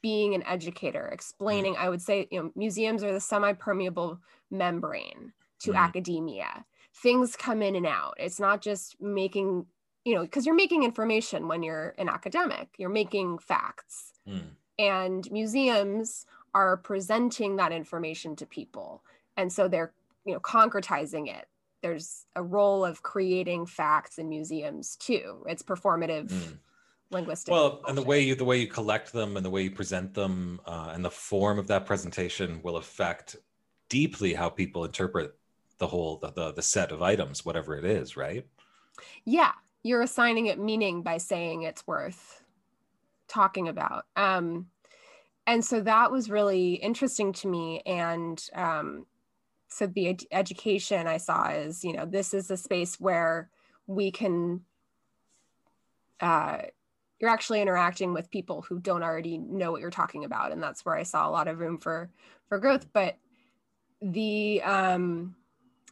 [0.01, 4.19] being an educator explaining i would say you know museums are the semi-permeable
[4.51, 5.77] membrane to Mhm.
[5.77, 6.65] academia
[7.01, 9.67] things come in and out it's not just making
[10.03, 14.39] you know because you're making information when you're an academic you're making facts Hmm.
[14.79, 19.03] And museums are presenting that information to people.
[19.37, 19.93] And so they're
[20.25, 21.47] you know concretizing it.
[21.81, 25.45] There's a role of creating facts in museums too.
[25.47, 26.53] It's performative Hmm.
[27.11, 29.71] linguistic Well, and the way you the way you collect them and the way you
[29.71, 33.35] present them uh, and the form of that presentation will affect
[33.89, 35.35] deeply how people interpret
[35.77, 38.47] the whole the, the the set of items, whatever it is, right?
[39.25, 39.51] yeah.
[39.83, 42.41] You're assigning it meaning by saying it's worth
[43.27, 44.05] talking about.
[44.15, 44.67] Um
[45.47, 47.81] and so that was really interesting to me.
[47.85, 49.05] And um
[49.67, 53.49] so the ed- education i saw is you know this is a space where
[53.87, 54.61] we can
[56.21, 56.59] uh
[57.19, 60.51] you're actually interacting with people who don't already know what you're talking about.
[60.51, 62.09] And that's where i saw a lot of room for
[62.47, 62.87] for growth.
[62.93, 63.17] But
[64.01, 65.35] the um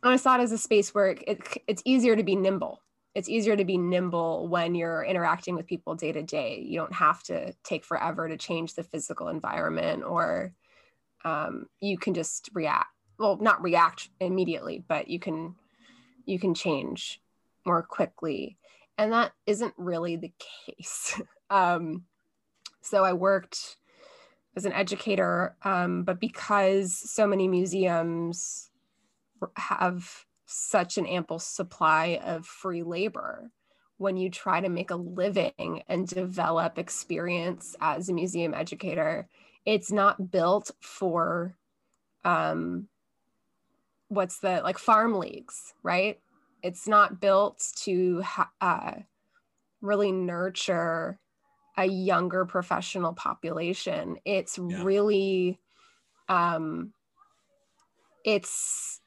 [0.03, 2.82] i saw it as a space where it, it, it's easier to be nimble
[3.15, 6.63] it's easier to be nimble when you're interacting with people day to day.
[6.65, 10.53] You don't have to take forever to change the physical environment or
[11.23, 15.55] um, you can just react well not react immediately but you can
[16.25, 17.21] you can change
[17.65, 18.57] more quickly.
[18.97, 20.33] And that isn't really the
[20.65, 21.21] case.
[21.49, 22.05] Um,
[22.81, 23.77] so i worked
[24.55, 28.71] as an educator um, but because so many museums
[29.55, 33.51] have such an ample supply of free labor
[33.97, 39.29] when you try to make a living and develop experience as a museum educator.
[39.65, 41.57] It's not built for
[42.23, 42.89] um
[44.09, 46.19] what's the like farm leagues right?
[46.61, 49.01] It's not built to ha- uh,
[49.81, 51.19] really nurture
[51.77, 54.17] a younger professional population.
[54.25, 54.85] It's Yeah.
[54.85, 55.59] really
[56.29, 56.93] um
[58.23, 59.01] it's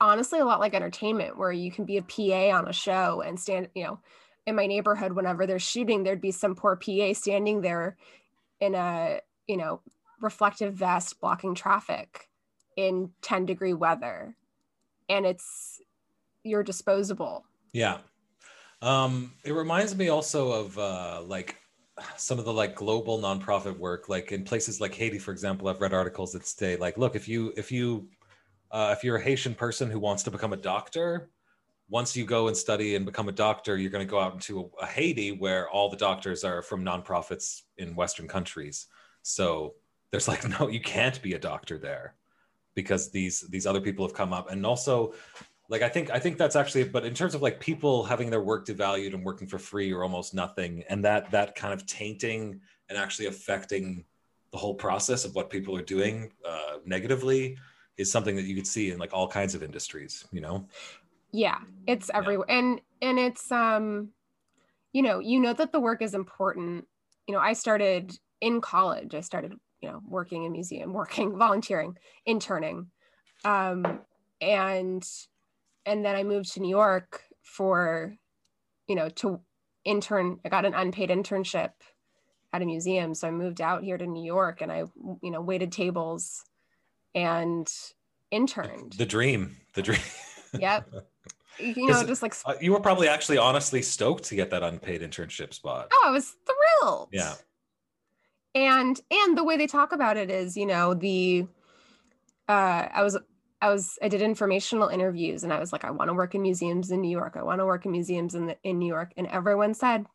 [0.00, 3.38] honestly a lot like entertainment where you can be a PA on a show and
[3.38, 4.00] stand, you know,
[4.46, 7.96] in my neighborhood, whenever they're shooting, there'd be some poor PA standing there
[8.60, 9.80] in a, you know,
[10.20, 12.28] reflective vest blocking traffic
[12.76, 14.34] in 10 degree weather.
[15.08, 15.80] And it's,
[16.42, 17.44] you're disposable.
[17.72, 17.98] Yeah.
[18.82, 21.56] Um, it reminds me also of uh, like
[22.16, 25.68] some of the like global nonprofit work, like in places like Haiti, for example.
[25.68, 28.08] I've read articles that say like, look, if you if you
[28.70, 31.30] uh, if you're a Haitian person who wants to become a doctor,
[31.88, 34.70] once you go and study and become a doctor, you're going to go out into
[34.80, 38.86] a, a Haiti where all the doctors are from nonprofits in Western countries.
[39.22, 39.74] So
[40.10, 42.14] there's like, no, you can't be a doctor there
[42.74, 45.14] because these these other people have come up, and also
[45.68, 48.42] like I think I think that's actually but in terms of like people having their
[48.42, 52.60] work devalued and working for free or almost nothing and that that kind of tainting
[52.88, 54.04] and actually affecting
[54.50, 57.56] the whole process of what people are doing uh, negatively
[58.00, 60.66] is something that you could see in like all kinds of industries you know
[61.32, 62.46] Yeah, it's everywhere.
[62.48, 64.10] And and it's um
[64.92, 66.86] you know, you know that the work is important.
[67.26, 69.14] You know, I started in college.
[69.14, 72.90] I started, you know, working in museum, working, volunteering, interning.
[73.44, 74.00] Um
[74.40, 75.04] and
[75.86, 78.14] and then I moved to New York for
[78.88, 79.40] you know, to
[79.84, 80.40] intern.
[80.44, 81.70] I got an unpaid internship
[82.52, 84.84] at a museum, so I moved out here to New York and I,
[85.22, 86.44] you know, waited tables
[87.14, 87.68] and
[88.30, 88.92] interned.
[88.94, 90.00] the dream the dream
[90.58, 90.88] Yep.
[91.58, 95.02] You know, just like Uh, you were probably actually honestly stoked to get that unpaid
[95.02, 97.34] internship spot oh i was thrilled Yeah.
[98.54, 101.46] and and the way they talk about it is you know the
[102.48, 103.18] uh i was
[103.62, 106.40] I was I did informational interviews and I was like, I want to work in
[106.40, 107.34] museums in New York.
[107.36, 109.12] I want to work in museums in the, in New York.
[109.18, 110.06] And everyone said,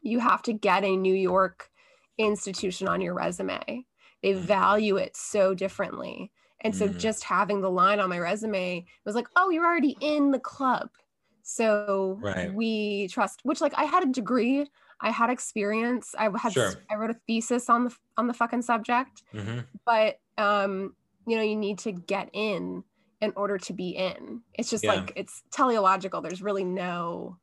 [0.00, 1.68] you have to get a New York
[2.16, 3.84] institution on your resume.
[4.22, 4.46] They Mm.
[4.46, 6.32] value it so differently.
[6.60, 6.94] And so Mhm.
[6.94, 10.90] just having the line on my resume was like, oh, you're already in the club.
[11.42, 12.52] So Right.
[12.52, 14.66] we trust, which like I had a degree,
[15.00, 16.86] I had experience, I had Sure.
[16.90, 21.42] I wrote a thesis on the on the fucking subject hmm but um you know
[21.42, 22.84] you need to get in
[23.20, 24.88] in order to be in it's just Yeah.
[24.88, 27.38] like it's teleological there's really no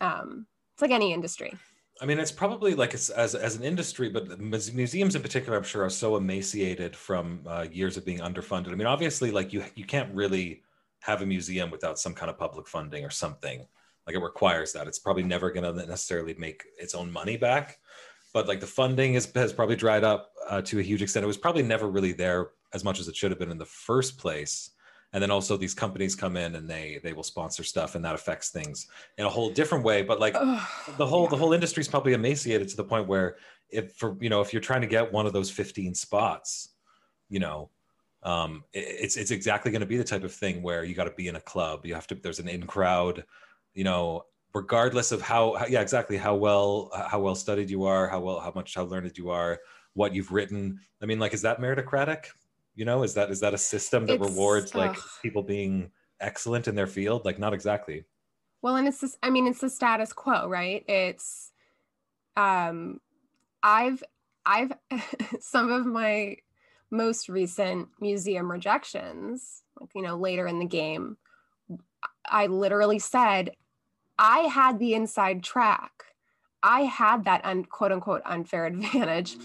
[0.00, 1.60] um it's like any industry
[2.00, 5.64] I mean, it's probably like it's, as as an industry, but museums in particular, I'm
[5.64, 8.72] sure, are so emaciated from uh, years of being underfunded.
[8.72, 10.62] I mean, obviously, like you you can't really
[11.00, 13.66] have a museum without some kind of public funding or something.
[14.06, 14.86] Like it requires that.
[14.86, 17.78] It's probably never going to necessarily make its own money back,
[18.32, 21.24] but like the funding is, has probably dried up uh, to a huge extent.
[21.24, 23.64] It was probably never really there as much as it should have been in the
[23.64, 24.70] first place.
[25.12, 28.14] And then also these companies come in and they they will sponsor stuff, and that
[28.14, 28.86] affects things
[29.18, 30.02] in a whole different way.
[30.02, 31.30] But like Ugh, the whole yeah.
[31.30, 33.36] the whole industry is probably emaciated to the point where
[33.68, 36.70] if for you know if you're trying to get one of those 15 spots
[37.28, 37.70] you know
[38.22, 41.04] um it- it's it's exactly going to be the type of thing where you got
[41.04, 43.24] to be in a club you have to there's an in crowd
[43.72, 48.06] you know regardless of how, how yeah exactly how well how well studied you are
[48.08, 49.58] how well how much how learned you are
[49.94, 52.26] what you've written i mean like is that meritocratic
[52.74, 55.02] you know is that is that a system that It's- rewards like ugh.
[55.22, 57.24] people being excellent in their field?
[57.24, 58.04] Like not exactly.
[58.62, 60.84] Well and it's this i mean it's the status quo right?
[60.88, 61.50] It's
[62.36, 63.00] um
[63.62, 64.02] i've
[64.46, 64.72] i've
[65.40, 66.36] some of my
[66.90, 71.16] most recent museum rejections like you know later in the game
[72.26, 73.50] i literally said
[74.18, 75.90] i had the inside track.
[76.64, 79.36] I had that un, quote unquote unfair advantage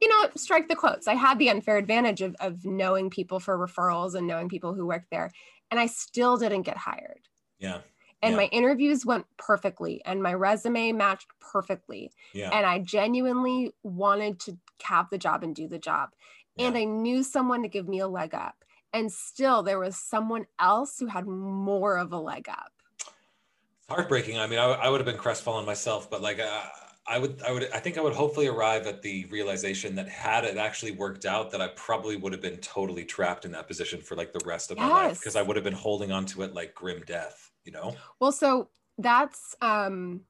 [0.00, 1.06] you know strike the quotes.
[1.06, 4.86] I had the unfair advantage of, of knowing people for referrals and knowing people who
[4.86, 5.30] worked there
[5.70, 7.28] and i still didn't get hired.
[7.58, 7.80] Yeah.
[8.22, 8.36] And Yeah.
[8.38, 12.10] my interviews went perfectly and my resume matched perfectly.
[12.32, 12.50] Yeah.
[12.52, 16.10] And i genuinely wanted to have the job and do the job.
[16.58, 20.46] And i knew someone to give me a leg up and still there was someone
[20.58, 22.72] else who had more of a leg up.
[22.98, 24.38] It's heartbreaking.
[24.38, 26.62] I mean, I, I would have been crestfallen myself, but like, uh,
[27.10, 30.44] I would, I would, I think I would hopefully arrive at the realization that had
[30.44, 34.00] it actually worked out, that I probably would have been totally trapped in that position
[34.00, 36.42] for like the rest of my life because I would have been holding on to
[36.42, 37.96] it like grim death, you know?
[38.20, 38.68] well so
[38.98, 40.20] that's um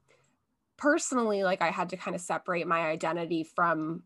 [0.77, 4.03] personally like i had to kind of separate my identity from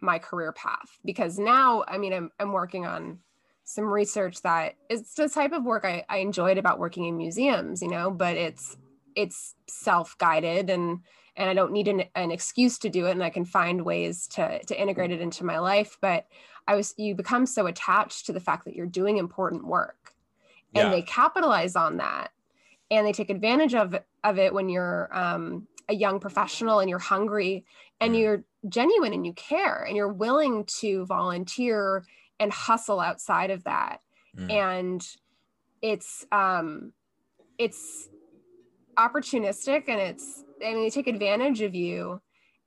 [0.00, 3.18] my career path because now i mean i'm, I'm working on
[3.64, 7.80] some research that it's the type of work I, I enjoyed about working in museums
[7.80, 8.76] you know but it's
[9.14, 11.00] it's self-guided and
[11.36, 14.26] and i don't need an, an excuse to do it and i can find ways
[14.26, 16.26] to to integrate it into my life but
[16.66, 20.14] i was you become so attached to the fact that you're doing important work
[20.74, 20.90] and Yeah.
[20.90, 22.30] they capitalize on that
[22.90, 26.98] and they take advantage of of it when you're um, a young professional and you're
[26.98, 27.64] hungry
[28.00, 28.18] and Mm.
[28.18, 32.04] you're genuine and you care and you're willing to volunteer
[32.38, 34.00] and hustle outside of that
[34.36, 34.50] Mm.
[34.50, 35.16] and
[35.82, 36.92] it's um
[37.58, 38.08] it's
[38.96, 42.20] opportunistic and it's i mean they take advantage of you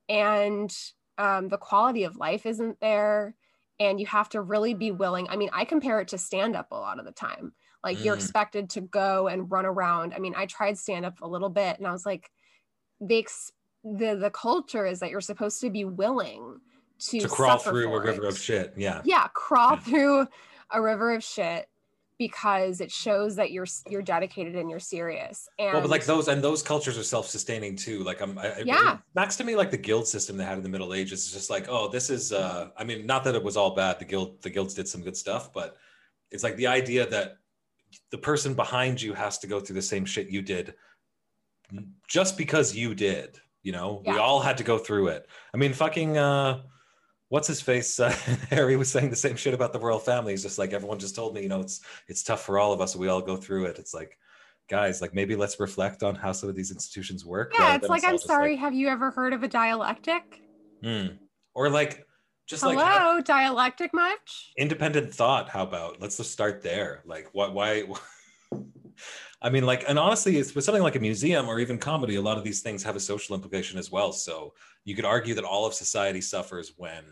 [0.09, 0.75] and
[1.17, 3.35] um, the quality of life isn't there
[3.79, 6.67] and you have to really be willing i mean i compare it to stand up
[6.71, 7.53] a lot of the time
[7.83, 8.19] like you're Mm.
[8.19, 11.77] expected to go and run around i mean i tried stand up a little bit
[11.77, 12.29] and i was like
[13.01, 13.51] the ex-
[13.83, 16.59] the the culture is that you're supposed to be willing
[16.99, 18.27] to, to crawl through a river it.
[18.29, 18.73] of shit.
[18.77, 19.01] Yeah.
[19.03, 19.79] yeah crawl Yeah.
[19.79, 20.27] through
[20.71, 21.67] a river of shit
[22.17, 26.27] because it shows that you're you're dedicated and you're serious and well, but like those
[26.27, 28.03] and those cultures are self-sustaining too.
[28.03, 28.93] Like I'm, I, Yeah.
[28.93, 31.33] it Max to me like the guild system they had in the Middle Ages is
[31.33, 32.31] just like, oh, this is.
[32.31, 33.99] uh I mean, not that it was all bad.
[33.99, 35.75] The guild, the guilds did some good stuff, but
[36.31, 37.37] it's like the idea that
[38.11, 40.73] the person behind you has to go through the same shit you did,
[42.07, 43.39] just because you did.
[43.63, 45.27] You know, we all had to go through it.
[45.53, 46.17] I mean, fucking.
[46.17, 46.61] uh
[47.29, 47.99] What's his face?
[47.99, 48.09] Uh,
[48.49, 50.33] Harry was saying the same shit about the royal family.
[50.33, 52.81] He's just like everyone just told me, you know, it's it's tough for all of
[52.81, 52.95] us.
[52.95, 53.79] We all go through it.
[53.79, 54.17] It's like,
[54.69, 57.53] guys, like maybe let's reflect on how some of these institutions work.
[57.57, 60.41] yeah it's like i'm sorry have you ever heard of a dialectic
[60.81, 61.07] hmm.
[61.55, 62.05] Or like
[62.47, 65.49] just hello like have dialectic much independent thought.
[65.49, 67.01] How about let's just start there?
[67.05, 67.53] Like what?
[67.53, 67.85] Why?
[69.41, 72.15] I mean, like, and honestly, it's with something like a museum or even comedy.
[72.15, 74.11] A lot of these things have a social implication as well.
[74.11, 77.03] So you could argue that all of society suffers when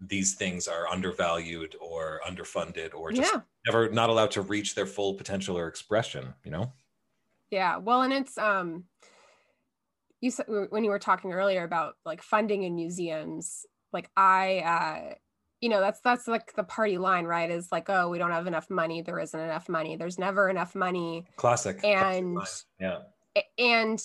[0.00, 4.86] these things are undervalued or underfunded or just yeah never not allowed to reach their
[4.86, 6.32] full potential or expression.
[6.44, 6.72] You know?
[7.50, 8.84] yeah well and it's um
[10.20, 15.14] you said when you were talking earlier about like funding in museums like i uh
[15.60, 18.46] you know that's that's like the party line right is like oh we don't have
[18.46, 21.82] enough money there isn't enough money there's never enough money Classic.
[21.84, 22.98] And- Classic yeah.
[23.58, 24.02] And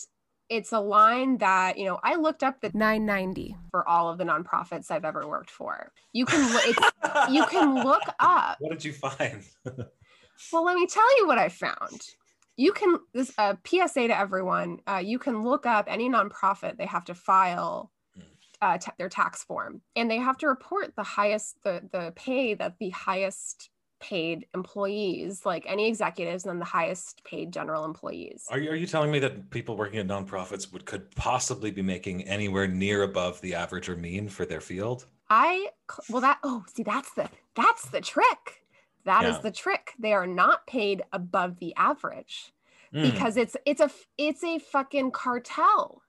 [0.49, 4.23] it's a line that you know i looked up the 990 for all of the
[4.23, 8.93] nonprofits i've ever worked for you can it's you can look up What did you
[8.93, 9.43] find?
[10.53, 12.01] well let me tell you what i found
[12.57, 16.85] you can this uh, psa to everyone uh, you can look up any nonprofit they
[16.85, 17.91] have to file
[18.61, 22.53] uh, ta- their tax form and they have to report the highest the the pay
[22.53, 23.69] that the highest
[24.01, 28.75] paid employees like any executives and then the highest paid general employees Are you, are
[28.75, 33.03] you telling me that people working at nonprofits would could possibly be making anywhere near
[33.03, 35.05] above the average or mean for their field?
[35.29, 35.69] I
[36.09, 38.61] well that oh see that's the that's the trick.
[39.05, 39.41] That is Yeah.
[39.41, 39.93] the trick.
[39.99, 42.51] They are not paid above the average
[42.93, 46.01] Mm, because it's it's a it's a fucking cartel.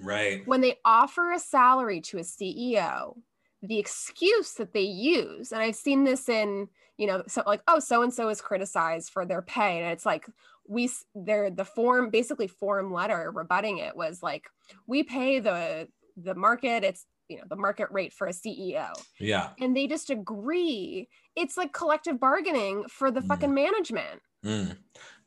[0.00, 0.46] Right.
[0.46, 3.14] When they offer a salary to a CEO,
[3.62, 6.68] the excuse that they use, and I've seen this in
[6.98, 10.06] you know so like oh so and so is criticized for their pay, and it's
[10.06, 10.26] like
[10.68, 14.46] we they're the form basically form letter rebutting it was like
[14.86, 15.86] we pay the
[16.16, 18.88] the market it's you know the market rate for a CEO
[19.20, 19.50] Yeah.
[19.60, 21.08] and they just agree.
[21.36, 23.26] It's like collective bargaining for the Mm.
[23.28, 24.20] fucking management.
[24.44, 24.76] Mm.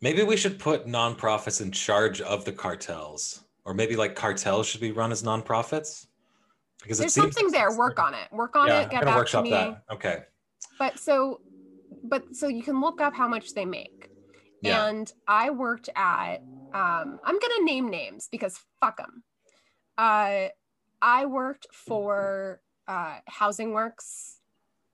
[0.01, 4.81] Maybe we should put nonprofits in charge of the cartels, or maybe like cartels should
[4.81, 6.07] be run as nonprofits.
[6.81, 7.77] Because There's something there.
[7.77, 8.27] Work on it.
[8.31, 8.89] Work on yeah, it.
[8.89, 9.51] Get back to me.
[9.51, 9.83] that.
[9.91, 10.23] Okay.
[10.79, 11.41] But so,
[12.03, 14.09] but so you can look up how much they make.
[14.63, 14.87] Yeah.
[14.87, 16.37] And I worked at.
[16.73, 19.23] Um, I'm gonna name names because fuck them.
[19.99, 20.47] Uh,
[20.99, 24.39] I worked for uh, Housing Works,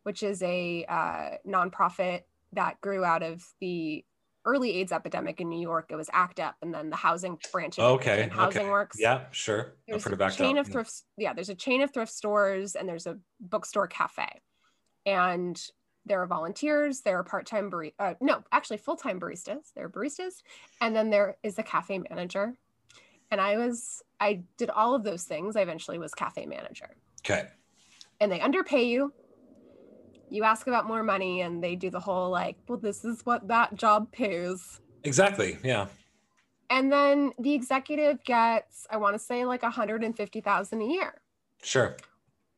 [0.03, 2.23] which is a uh, nonprofit
[2.53, 4.03] that grew out of the
[4.45, 5.87] early AIDS epidemic in New York.
[5.89, 8.67] It was ACT UP, and then the housing branch Okay, became Housing.
[8.69, 8.97] Works.
[8.99, 9.75] Yeah, sure.
[9.87, 10.65] There's a chain UP.
[10.65, 14.27] of thrift yeah there's a chain of thrift stores and there's a bookstore cafe
[15.05, 15.61] and
[16.05, 20.41] there are volunteers there are part-time bar- uh, no actually full-time baristas there are baristas
[20.81, 22.53] and then there is a cafe manager
[23.31, 27.47] and i was i did all of those things i eventually was cafe manager Okay.
[28.19, 29.13] and they underpay you
[30.29, 33.47] you ask about more money and they do the whole like well this is what
[33.47, 35.57] that job pays Exactly.
[35.63, 35.87] Yeah.
[36.69, 41.21] and then the executive gets i want to say like 150000 a year
[41.63, 41.95] Sure.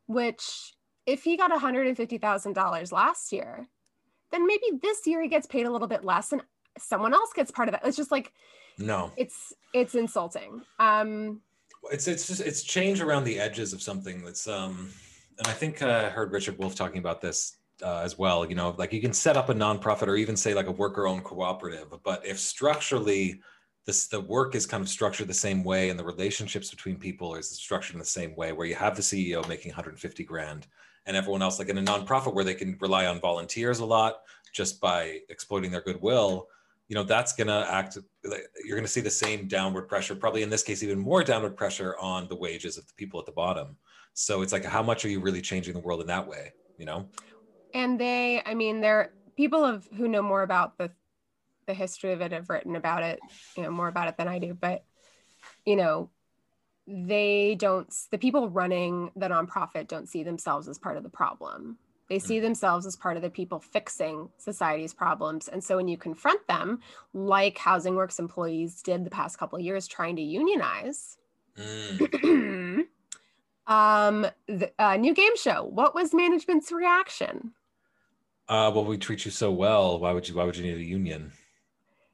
[0.07, 0.73] which
[1.05, 3.67] if he got $150,000 last year,
[4.31, 6.41] then maybe this year he gets paid a little bit less and
[6.77, 7.87] someone else gets part of that.
[7.87, 8.33] It's just like
[8.77, 9.11] No.
[9.15, 10.61] it's it's insulting.
[10.79, 11.41] Um
[11.91, 14.91] it's it's just it's change around the edges of something that's um
[15.39, 18.55] and i think uh, i heard richard wolff talking about this uh, as well you
[18.55, 21.23] know like you can set up a nonprofit or even say like a worker owned
[21.23, 23.39] cooperative but if structurally
[23.85, 27.35] this the work is kind of structured the same way and the relationships between people
[27.35, 30.67] is structured in the same way where you have the ceo making 150 grand
[31.05, 34.21] and everyone else like in a nonprofit where they can rely on volunteers a lot
[34.53, 36.47] just by exploiting their goodwill
[36.87, 37.97] you know that's going to act
[38.63, 41.55] you're going to see the same downward pressure probably in this case even more downward
[41.55, 43.75] pressure on the wages of the people at the bottom
[44.19, 46.85] so it's like how much are you really changing the world in that way you
[46.85, 47.07] know
[47.73, 50.91] and they I mean they're people of who know more about the
[51.67, 53.19] the history of it have written about it,
[53.55, 54.83] you know, more about it than I do, but
[55.65, 56.09] you know,
[56.87, 61.77] they don't the people running the nonprofit don't see themselves as part of the problem.
[62.09, 65.49] They see themselves as part of the people fixing society's problems.
[65.49, 66.79] And so when you confront them,
[67.13, 71.17] like Housing Works employees did the past couple of years trying to unionize,
[71.57, 72.87] Mm.
[73.67, 75.63] um, the uh, new game show.
[75.63, 77.53] What was management's reaction?
[78.49, 80.81] uh well we treat you so well why would you why would you need a
[80.81, 81.31] union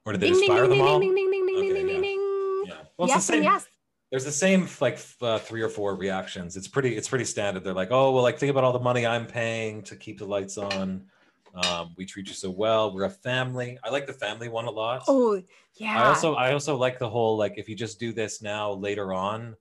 [0.03, 1.95] or did they Ding, fire them ding, all ding, ding, ding, ding, Okay, ding, ding,
[1.95, 2.01] yeah.
[2.01, 2.63] ding.
[2.65, 3.67] yeah well yes the same yes.
[4.09, 7.73] there's the same like uh, three or four reactions it's pretty it's pretty standard they're
[7.73, 10.57] like oh well like think about all the money i'm paying to keep the lights
[10.57, 11.05] on
[11.53, 14.71] um, we treat you so well we're a family i like the family one a
[14.71, 15.39] lot Oh
[15.75, 16.01] yeah.
[16.03, 19.13] I also I also like the whole like if you just do this now later
[19.13, 19.55] on,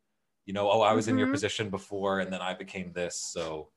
[0.47, 1.33] you know, oh I was in your Mhm.
[1.33, 3.69] position before and then I became this, so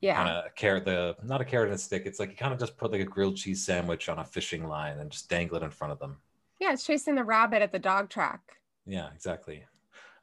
[0.00, 0.16] yeah.
[0.16, 2.04] kind of carrot the not a carrot and a stick.
[2.06, 4.66] It's like you kind of just put like a grilled cheese sandwich on a fishing
[4.68, 6.20] line and just dangle it in front of them.
[6.58, 8.40] Yeah, it's chasing the rabbit at the dog track.
[8.86, 9.64] Yeah, exactly.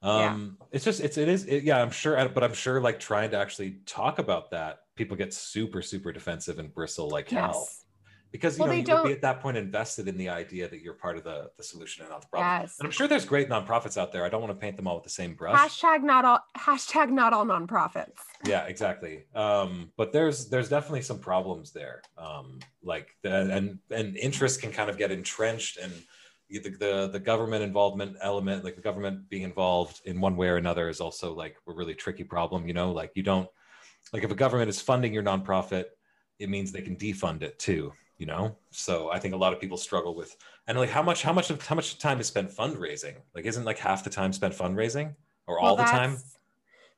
[0.03, 0.33] Yeah.
[0.33, 3.31] Um, it's just it's it is it, yeah I'm sure but I'm sure like trying
[3.31, 7.85] to actually talk about that people get super super defensive and bristle like hell Yes.
[8.31, 10.81] Because you Well, know you would be at that point invested in the idea that
[10.81, 12.61] you're part of the the solution and not the problem.
[12.61, 12.75] Yes.
[12.79, 14.25] And I'm sure there's great nonprofits out there.
[14.25, 15.57] I don't want to paint them all with the same brush.
[15.57, 18.17] Hashtag not all hashtag not all nonprofits.
[18.45, 19.25] yeah, exactly.
[19.35, 22.01] Um, but there's there's definitely some problems there.
[22.17, 25.93] Um, like the, and and interest can kind of get entrenched and
[26.49, 30.57] the, the the government involvement element, like the government being involved in one way or
[30.57, 32.67] another, is also like a really tricky problem.
[32.67, 33.49] You know, like you don't
[34.13, 35.85] like if a government is funding your nonprofit,
[36.39, 37.91] it means they can defund it too.
[38.17, 40.35] You know, so I think a lot of people struggle with
[40.67, 43.15] and like how much how much of how much time is spent fundraising?
[43.35, 45.15] Like, isn't like half the time spent fundraising
[45.45, 46.17] or all the time?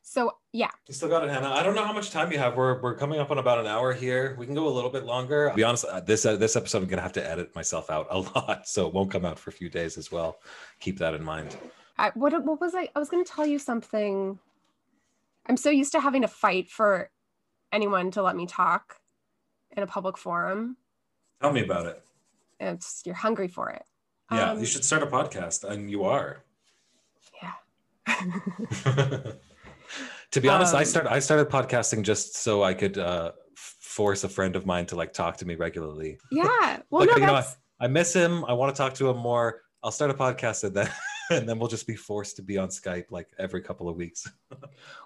[0.01, 1.49] So yeah, You still got it, Hannah.
[1.51, 2.55] I don't know how much time you have.
[2.55, 4.36] We're, we're coming up on about an hour here.
[4.39, 5.49] We can go a little bit longer.
[5.49, 8.07] To be honest, uh, this uh, this episode I'm gonna have to edit myself out
[8.09, 10.39] a lot, so it won't come out for a few days as well.
[10.80, 11.57] Keep that in mind.
[11.99, 12.88] I, what what was I?
[12.95, 14.39] I was going to tell you something.
[15.47, 17.11] I'm so used to having to fight for
[17.72, 18.95] anyone to let me talk
[19.76, 20.78] in a public forum.
[21.42, 22.02] Tell me about it.
[22.60, 23.84] And It's you're hungry for it.
[24.32, 26.44] Yeah, Um, you should start a podcast, and you are.
[27.42, 27.54] Yeah.
[30.32, 34.24] to be honest, I Um, started I started podcasting just so I could uh, force
[34.24, 36.20] a friend of mine to like talk to me regularly.
[36.32, 36.80] yeah.
[36.90, 38.44] Well, Look, no, you know, that's I miss him.
[38.46, 39.62] I want to talk to him more.
[39.82, 40.90] I'll start a podcast and then
[41.32, 44.28] and then we'll just be forced to be on Skype like every couple of weeks.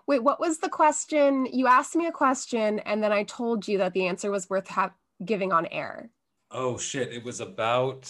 [0.07, 0.23] wait.
[0.23, 1.45] What was the question?
[1.51, 4.67] You asked me a question, and then I told you that the answer was worth
[4.67, 6.09] ha- giving on air.
[6.53, 7.11] Oh shit!
[7.11, 8.09] It was about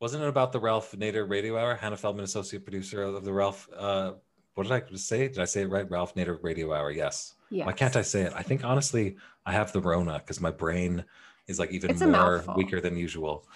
[0.00, 1.76] wasn't it about the Ralph Nader Radio Hour?
[1.76, 3.68] Hannah Feldman, associate producer of the Ralph.
[3.74, 4.14] Uh,
[4.54, 5.28] what did I say?
[5.28, 5.88] Did I say it right?
[5.88, 6.90] Ralph Nader Radio Hour.
[6.90, 7.34] Yes.
[7.50, 7.66] Yeah.
[7.66, 8.32] Why can't I say it?
[8.34, 9.16] I think honestly,
[9.46, 11.04] I have the Rona because my brain
[11.46, 13.46] is like even It's more weaker than usual.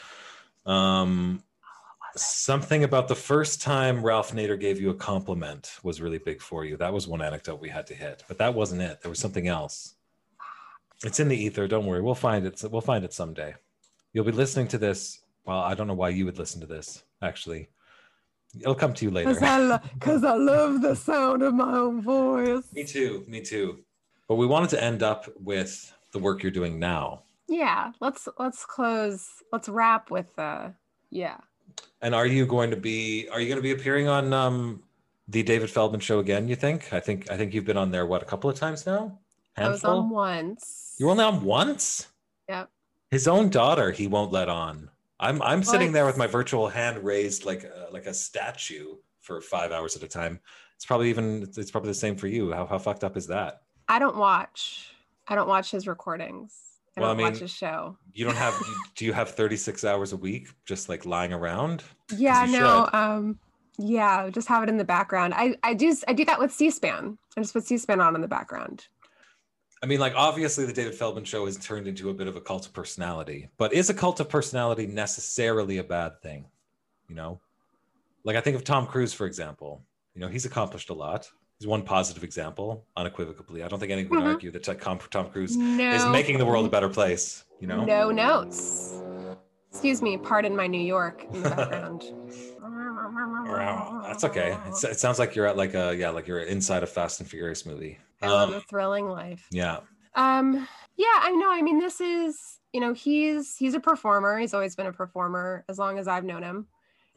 [0.66, 1.42] Um,
[2.16, 6.64] something about the first time Ralph Nader gave you a compliment was really big for
[6.64, 6.76] you.
[6.76, 9.02] That was one anecdote we had to hit, but that wasn't it.
[9.02, 9.94] There was something else.
[11.04, 11.66] It's in the ether.
[11.66, 12.02] Don't worry.
[12.02, 12.62] We'll find it.
[12.70, 13.54] We'll find it someday.
[14.12, 15.20] You'll be listening to this.
[15.44, 17.02] Well, I don't know why you would listen to this.
[17.22, 17.68] Actually,
[18.60, 19.30] it'll come to you later.
[19.30, 19.80] Because I, lo-
[20.30, 22.64] I love the sound of my own voice.
[22.72, 23.24] Me too.
[23.28, 23.80] Me too.
[24.28, 27.22] But we wanted to end up with the work you're doing now.
[27.48, 27.92] Yeah.
[28.00, 29.26] Let's let's close.
[29.52, 30.70] Let's wrap with uh
[31.10, 31.38] yeah.
[32.02, 34.82] And are you going to be are you going to be appearing on um
[35.28, 36.92] the David Feldman show again, you think?
[36.92, 39.18] I think I think you've been on there what a couple of times now?
[39.56, 40.94] I was on once.
[40.98, 42.06] You were only on once?
[43.10, 44.90] His own daughter he won't let on.
[45.20, 48.96] I'm I'm Well, sitting there with my virtual hand raised like a, like a statue
[49.20, 50.40] for 5 hours at a time.
[50.76, 52.52] It's probably even it's probably the same for you.
[52.52, 53.62] How how fucked up is that?
[53.88, 54.90] I don't watch.
[55.26, 56.54] I don't watch his recordings.
[56.96, 57.96] I Well, I don't watch mean, his show.
[58.12, 58.54] You don't have
[58.94, 61.82] do you have 36 hours a week just like lying around?
[62.16, 62.84] Yeah, no.
[62.84, 62.94] should.
[62.94, 63.38] Um,
[63.78, 65.34] yeah, just have it in the background.
[65.34, 67.16] I I do I do that with C-SPAN.
[67.36, 68.86] I just put C-SPAN on in the background.
[69.82, 72.40] I mean, like obviously the David Feldman show has turned into a bit of a
[72.40, 76.46] cult of personality, but is a cult of personality necessarily a bad thing?
[77.08, 77.40] You know,
[78.24, 79.82] like I think of Tom Cruise, for example.
[80.14, 81.30] You know, he's accomplished a lot.
[81.60, 83.62] He's one positive example, unequivocally.
[83.62, 84.32] I don't think anyone would Mhm.
[84.34, 85.90] argue that Tom, Tom Cruise No.
[85.90, 87.44] is making the world a better place.
[87.60, 89.00] You know, No notes.
[89.70, 92.02] Excuse me, pardon my New York in the background.
[94.06, 94.56] That's okay.
[94.66, 97.28] It's, it sounds like you're at like a yeah, like you're inside a Fast and
[97.28, 97.98] Furious movie.
[98.22, 99.46] I live a Um, thrilling life.
[99.50, 99.80] yeah,
[100.14, 100.66] Um,
[100.96, 101.50] yeah, I know.
[101.52, 104.38] I mean, this is, you know, he's he's a performer.
[104.38, 106.66] He's always been a performer as long as I've known him.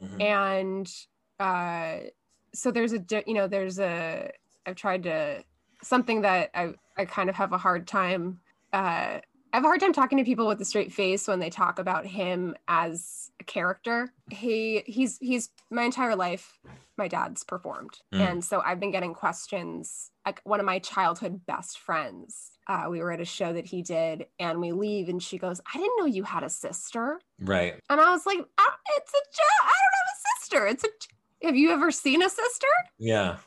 [0.02, 0.20] Mhm.
[0.22, 0.94] And
[1.40, 2.08] uh
[2.54, 4.30] so there's a you know, there's a
[4.66, 5.42] I've tried to
[5.82, 8.40] something that I I kind of have a hard time
[8.72, 9.18] uh
[9.54, 11.78] I have a hard time talking to people with a straight face when they talk
[11.78, 14.12] about him as a character.
[14.30, 16.60] He he's he's my entire life
[16.96, 17.98] my dad's performed.
[18.14, 18.20] Mm.
[18.30, 22.50] And so I've been getting questions like one of my childhood best friends.
[22.68, 25.60] Uh, we were at a show that he did and we leave and she goes,
[25.74, 27.20] I didn't know you had a sister.
[27.40, 27.74] right.
[27.90, 29.64] And I was like, "Ah, it's a joke.
[29.64, 30.66] I don't have a sister.
[30.66, 32.68] It's a have you ever seen a sister?
[32.98, 33.38] Yeah.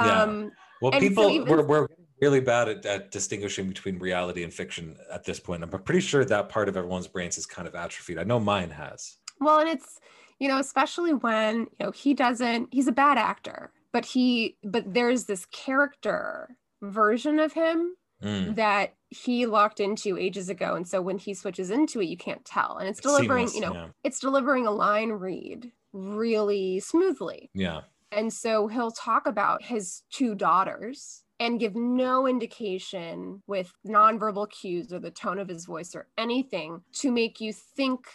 [0.00, 0.22] Yeah.
[0.22, 0.50] Um
[0.82, 1.86] Well, And so people even- we're, we're
[2.20, 5.62] really bad at, at distinguishing between reality and fiction at this point.
[5.62, 8.18] I'm pretty sure that part of everyone's brains is kind of atrophied.
[8.18, 9.18] I know mine has.
[9.40, 10.00] Well, and it's,
[10.40, 14.92] you know, especially when, you know, he doesn't, he's a bad actor, but he, but
[14.92, 20.74] there's this character version of him Mm, that he locked into ages ago.
[20.74, 22.78] And so when he switches into it, you can't tell.
[22.78, 23.86] And it's delivering, seamless, you know, yeah.
[24.02, 27.50] it's delivering a line read really smoothly.
[27.52, 27.82] Yeah.
[28.10, 34.92] And so he'll talk about his two daughters and give no indication with nonverbal cues
[34.92, 38.06] or the tone of his voice or anything to make you think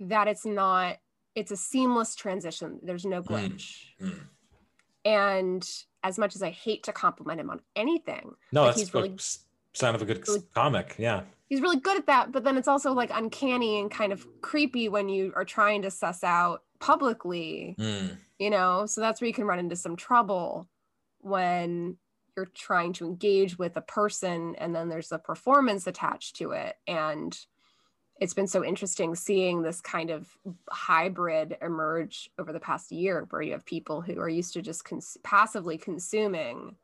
[0.00, 0.96] that it's not,
[1.36, 2.80] it's a seamless transition.
[2.82, 3.76] There's no glitch.
[4.00, 4.26] mm.
[5.04, 5.68] And
[6.04, 8.98] as much as I hate to compliment him on anything, No, Like, that's he's a
[9.02, 9.16] really-
[9.72, 10.94] sign of a good really- comic.
[10.98, 11.22] Yeah.
[11.48, 12.32] he's really good at that.
[12.32, 15.90] But then it's also like uncanny and kind of creepy when you are trying to
[15.90, 20.68] suss out publicly Mm, you know so that's where you can run into some trouble
[21.20, 21.96] when
[22.36, 26.76] you're trying to engage with a person and then there's a performance attached to it
[26.88, 27.38] and
[28.22, 30.28] it's been so interesting seeing this kind of
[30.70, 34.84] hybrid emerge over the past year where you have people who are used to just
[34.84, 36.76] cons- passively consuming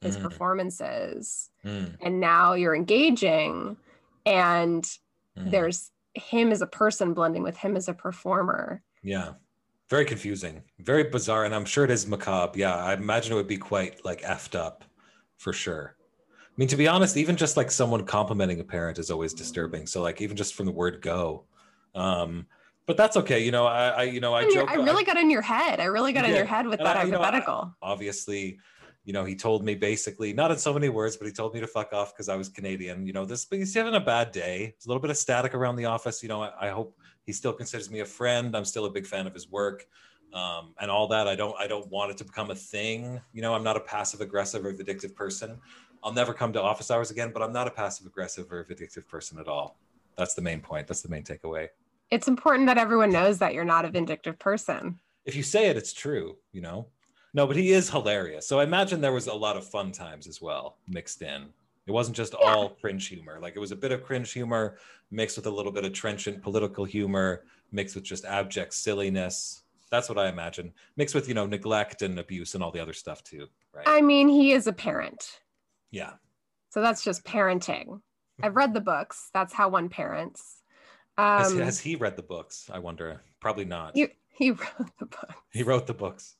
[0.00, 0.22] his Mm.
[0.22, 3.76] performances Mm, and now you're engaging
[4.24, 4.84] and
[5.38, 5.50] mm.
[5.50, 9.34] there's him as a person blending with him as a performer Yeah.
[9.88, 12.58] Very confusing, very bizarre, and I'm sure it is macabre.
[12.58, 14.82] Yeah, I imagine it would be quite like effed up
[15.36, 15.94] for sure.
[16.56, 19.86] I mean, to be honest, even just like someone complimenting a parent is always disturbing.
[19.86, 21.44] So, like, even just from the word go.
[21.94, 22.46] Um,
[22.86, 23.40] but that's okay.
[23.44, 24.70] You know, I, I you know, I joke.
[24.70, 25.80] I really got in your head.
[25.80, 27.74] I really got in your head with and that I- you know, I- hypothetical.
[27.82, 28.58] obviously,
[29.04, 31.60] you know, he told me basically, not in so many words, but he told me
[31.60, 33.06] to fuck off because I was Canadian.
[33.06, 34.74] You know, this, but he's having a bad day.
[34.76, 36.22] There's a little bit of static around the office.
[36.22, 38.56] You know, I, I hope he still considers me a friend.
[38.56, 39.84] I'm still a big fan of his work.
[40.32, 41.28] Um, and all that.
[41.28, 43.20] I don't, I don't want it to become a thing.
[43.32, 45.58] You know, I'm not a passive aggressive or vindictive person.
[46.02, 49.08] I'll never come to office hours again, but I'm not a passive aggressive or vindictive
[49.08, 49.78] person at all.
[50.16, 50.86] That's the main point.
[50.86, 51.68] That's the main takeaway.
[52.10, 54.98] It's important that everyone knows that you're not a vindictive person.
[55.24, 56.86] if you say it, it's true, you know?
[57.34, 58.46] No, but he is hilarious.
[58.46, 61.48] So I imagine there was a lot of fun times as well mixed in.
[61.86, 62.46] It wasn't just Yeah.
[62.54, 63.40] all cringe humor.
[63.40, 64.78] Like it was a bit of cringe humor
[65.10, 69.64] mixed with a little bit of trenchant political humor, mixed with just abject silliness.
[69.90, 70.72] That's what I imagine.
[70.96, 73.84] Mixed with, you know, neglect and abuse and all the other stuff too, right?
[73.86, 75.40] I mean, he is a parent.
[75.90, 76.16] Yeah.
[76.70, 78.00] So that's just parenting.
[78.42, 79.30] I've read the books.
[79.32, 80.62] That's how one parents.
[81.36, 82.68] Has, Um, has he read the books?
[82.70, 83.22] I wonder.
[83.40, 83.94] Probably not.
[83.94, 85.34] you, he wrote the book.
[85.50, 86.36] He wrote the books.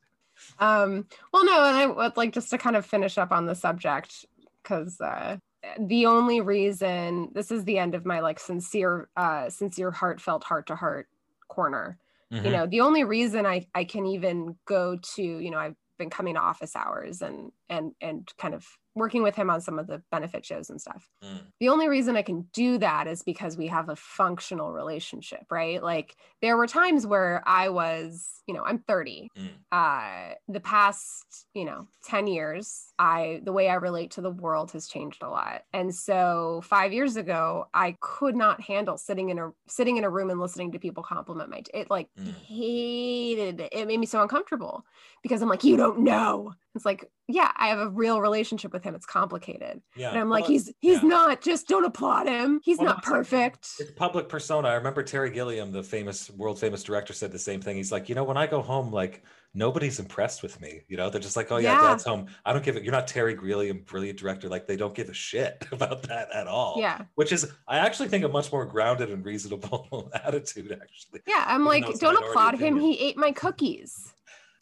[0.58, 3.54] Um, well, no, and I would like just to kind of finish up on the
[3.54, 4.24] subject
[4.62, 5.38] because uh,
[5.78, 10.66] the only reason this is the end of my like sincere, uh, sincere, heartfelt, heart
[10.68, 11.08] to heart
[11.48, 11.98] corner.
[12.42, 12.52] You Mhm.
[12.52, 16.34] know, the only reason I I can even go to, you know, I've been coming
[16.34, 18.66] to office hours and and and kind of
[18.96, 21.08] working with him on some of the benefit shows and stuff.
[21.22, 21.52] Mm.
[21.60, 25.82] The only reason I can do that is because we have a functional relationship, right?
[25.82, 29.30] Like there were times where I was, you know, I'm 30.
[29.38, 29.48] Mm.
[29.70, 34.72] Uh the past, you know, 10 years, I the way I relate to the world
[34.72, 35.64] has changed a lot.
[35.72, 40.10] And so 5 years ago, I could not handle sitting in a sitting in a
[40.10, 42.34] room and listening to people compliment my it like Mm.
[42.34, 43.72] hated it.
[43.72, 44.84] It made me so uncomfortable
[45.22, 46.54] because I'm like, you don't know.
[46.76, 48.94] It's like, yeah, I have a real relationship with him.
[48.94, 49.80] It's complicated.
[49.96, 50.10] Yeah.
[50.10, 51.08] And I'm like, Well, he's he's yeah.
[51.08, 51.40] not.
[51.40, 52.60] Just don't applaud him.
[52.62, 53.68] He's Well, not perfect.
[53.80, 54.68] It's public persona.
[54.68, 57.76] I remember Terry Gilliam, the famous world famous director, said the same thing.
[57.76, 59.24] He's like, you know, when I go home, like
[59.54, 60.82] nobody's impressed with me.
[60.86, 61.88] You know, they're just like, oh yeah, Yeah.
[61.88, 62.26] dad's home.
[62.44, 62.84] I don't give it.
[62.84, 64.48] You're not Terry Gilliam, brilliant director.
[64.50, 66.74] Like they don't give a shit about that at all.
[66.78, 70.72] Yeah, Which is, I actually think a much more grounded and reasonable attitude.
[70.72, 71.44] Actually, yeah.
[71.48, 72.60] I'm Even like, though it's a don't applaud him.
[72.76, 72.84] opinion.
[72.92, 74.12] He ate my cookies.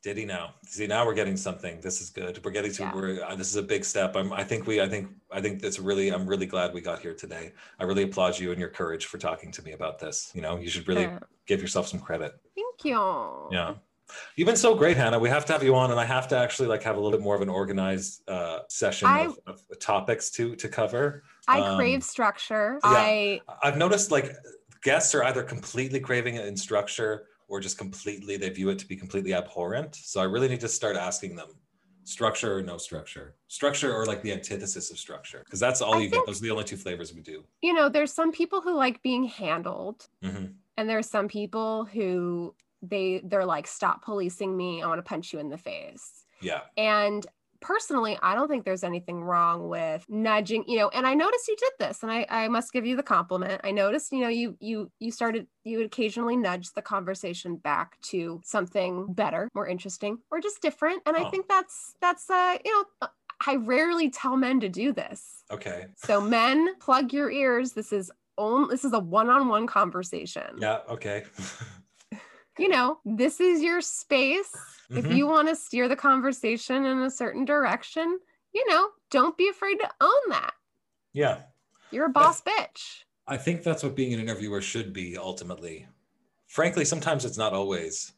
[0.05, 0.55] Did he now?
[0.67, 1.81] See, now we're getting something.
[1.81, 2.39] This is good.
[2.45, 2.83] We're getting to.
[2.83, 2.95] Yeah.
[2.95, 3.25] We're.
[3.25, 4.15] Uh, this is a big step.
[4.17, 4.35] I'm.
[4.35, 4.81] I think we.
[4.83, 5.09] I think.
[5.33, 6.11] I think that's really.
[6.11, 7.53] I'm really glad we got here today.
[7.81, 10.31] I really applaud you and your courage for talking to me about this.
[10.35, 12.35] You know, you should really Uh, give yourself some credit.
[12.55, 13.49] thank you.
[13.51, 13.75] Yeah.
[14.37, 15.19] You've been so great, Hannah.
[15.19, 17.17] We have to have you on, and I have to actually like have a little
[17.19, 21.23] bit more of an organized uh, session I- of, of topics to to cover.
[21.49, 22.79] I Um, crave structure.
[22.85, 22.91] yeah.
[22.91, 24.37] I I've noticed like
[24.83, 28.87] guests are either completely craving it in structure or just completely they view it to
[28.87, 29.95] be completely abhorrent.
[29.95, 31.49] So I really need to start asking them
[32.05, 36.01] structure or no structure, structure or like the antithesis of structure, because that's all I
[36.01, 36.27] you think- get.
[36.27, 37.45] Those are the only two flavors we do.
[37.63, 42.53] you know, there's some people who like being handled, hmm and there's some people who
[42.83, 44.83] they they're like, stop policing me.
[44.83, 46.25] I want to punch you in the face.
[46.43, 46.63] Yeah.
[46.77, 47.25] And
[47.65, 51.57] personally, I don't think there's anything wrong with nudging, you know, and I noticed you
[51.57, 53.63] did this and I, I must give you the compliment.
[53.65, 57.99] I noticed, you know, you you you started you would occasionally nudge the conversation back
[58.03, 61.03] to something better, more interesting, or just different.
[61.07, 61.31] And I Oh.
[61.31, 63.09] think that's that's uh, you know,
[63.47, 65.43] I rarely tell men to do this.
[65.51, 65.87] Okay.
[65.97, 67.73] So men, plug your ears.
[67.73, 70.59] This is on this is a one-on-one conversation.
[70.59, 70.81] Yeah.
[70.89, 71.25] Okay.
[72.59, 74.53] You know, this is your space
[74.91, 75.17] if Mhm.
[75.17, 78.19] you want to steer the conversation in a certain direction,
[78.53, 80.53] you know, don't be afraid to own that.
[81.13, 81.43] yeah.
[81.91, 83.05] You're a boss bitch.
[83.29, 85.87] I think that's what being an interviewer should be ultimately.
[86.49, 88.13] Frankly, sometimes it's not always.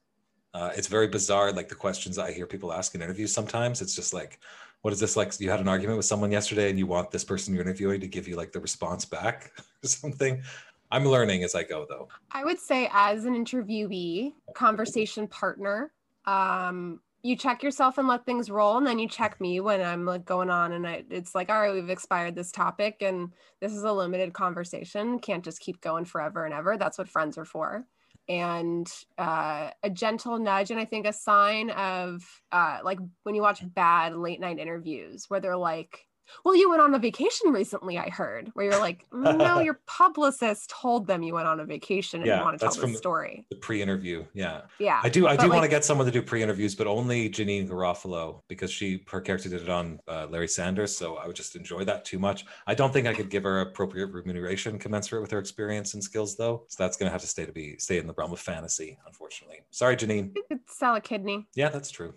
[0.55, 3.35] Uh, it's very bizarre, like the questions I hear people ask in interviews.
[3.35, 4.41] Sometimes it's just like,
[4.81, 5.39] what is this like?
[5.41, 8.09] You had an argument with someone yesterday and you want this person you're interviewing to
[8.09, 9.53] give you like the response back
[9.85, 10.43] or something.
[10.91, 12.09] I'm learning as I go, though.
[12.31, 15.93] I would say, as an interviewee, conversation partner,
[16.27, 20.05] um, you check yourself and let things roll, and then you check me when I'm
[20.05, 23.73] like going on, and I, it's like, all right, we've expired this topic, and this
[23.73, 25.19] is a limited conversation.
[25.19, 26.77] Can't just keep going forever and ever.
[26.77, 27.85] That's what friends are for.
[28.29, 32.23] And uh, a gentle nudge, and I think a sign of
[32.53, 36.06] uh, like when you watch bad late night interviews where they're like
[36.45, 40.71] Well, you went on a vacation recently, I heard, where you're like, no, your publicist
[40.71, 42.97] told them you went on a vacation and Yeah, you want to tell that's the
[42.97, 43.47] story.
[43.51, 44.63] The pre-interview, yeah.
[44.79, 45.01] Yeah.
[45.03, 45.27] I do.
[45.27, 48.71] I do like- want to get someone to do pre-interviews, but only Janeane Garofalo because
[48.71, 50.97] she her character did it on uh, Larry Sanders.
[50.97, 52.45] So I would just enjoy that too much.
[52.67, 56.37] I don't think I could give her appropriate remuneration commensurate with her experience and skills,
[56.37, 56.65] though.
[56.69, 58.99] So that's going to have to stay to be stay in the realm of fantasy,
[59.07, 59.61] unfortunately.
[59.71, 60.33] Sorry, Janeane.
[60.35, 61.47] You could sell a kidney.
[61.55, 62.15] Yeah, that's true.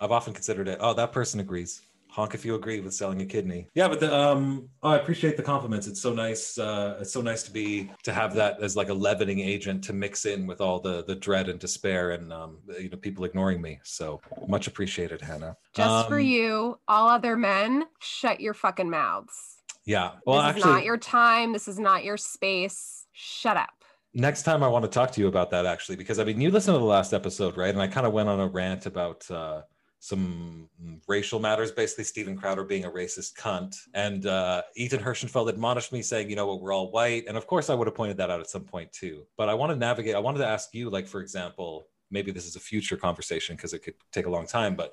[0.00, 0.78] I've often considered it.
[0.80, 1.82] Oh, that person agrees.
[2.14, 3.66] Honk if you agree with selling a kidney.
[3.74, 5.88] Yeah, but the, um, oh, I appreciate the compliments.
[5.88, 6.56] It's so nice.
[6.56, 9.92] Uh, it's so nice to be to have that as like a leavening agent to
[9.92, 13.60] mix in with all the the dread and despair and um, you know people ignoring
[13.60, 13.80] me.
[13.82, 15.56] So much appreciated, Hannah.
[15.74, 19.56] Just for Um, you, all other men, shut your fucking mouths.
[19.84, 20.12] Yeah.
[20.24, 21.52] Well, this actually, is not your time.
[21.52, 23.06] This is not your space.
[23.12, 23.70] Shut up.
[24.14, 26.52] next time I want to talk to you about that actually, because I mean, you
[26.52, 27.70] listened to the last episode, right?
[27.74, 29.62] And I kind of went on a rant about uh,
[30.04, 30.68] some
[31.08, 33.78] racial matters, basically Steven Crowder being a racist cunt.
[33.94, 37.24] And uh, Ethan Hirschenfeld admonished me saying, you know what, we're all white.
[37.26, 39.26] And of course, I would have pointed that out at some point too.
[39.38, 42.46] But I want to navigate, I wanted to ask you, like, for example, maybe this
[42.46, 44.92] is a future conversation because it could take a long time, but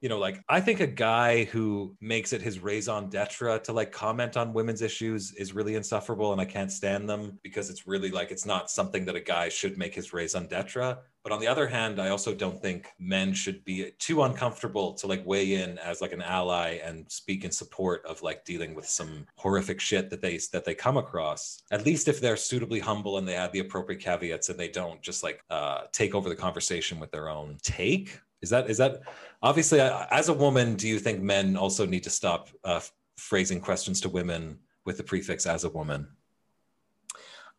[0.00, 3.92] you know, like I think a guy who makes it his raison d'etre to like
[3.92, 8.10] comment on women's issues is really insufferable, and I can't stand them because it's really
[8.10, 10.96] like it's not something that a guy should make his raison d'etre.
[11.22, 15.06] But on the other hand, I also don't think men should be too uncomfortable to
[15.06, 18.88] like weigh in as like an ally and speak in support of like dealing with
[18.88, 21.62] some horrific shit that they that they come across.
[21.70, 25.02] At least if they're suitably humble and they add the appropriate caveats and they don't
[25.02, 28.18] just like uh, take over the conversation with their own take.
[28.40, 29.02] Is that is that
[29.42, 30.74] obviously as a woman?
[30.76, 32.80] Do you think men also need to stop uh,
[33.16, 36.08] phrasing questions to women with the prefix "as a woman"?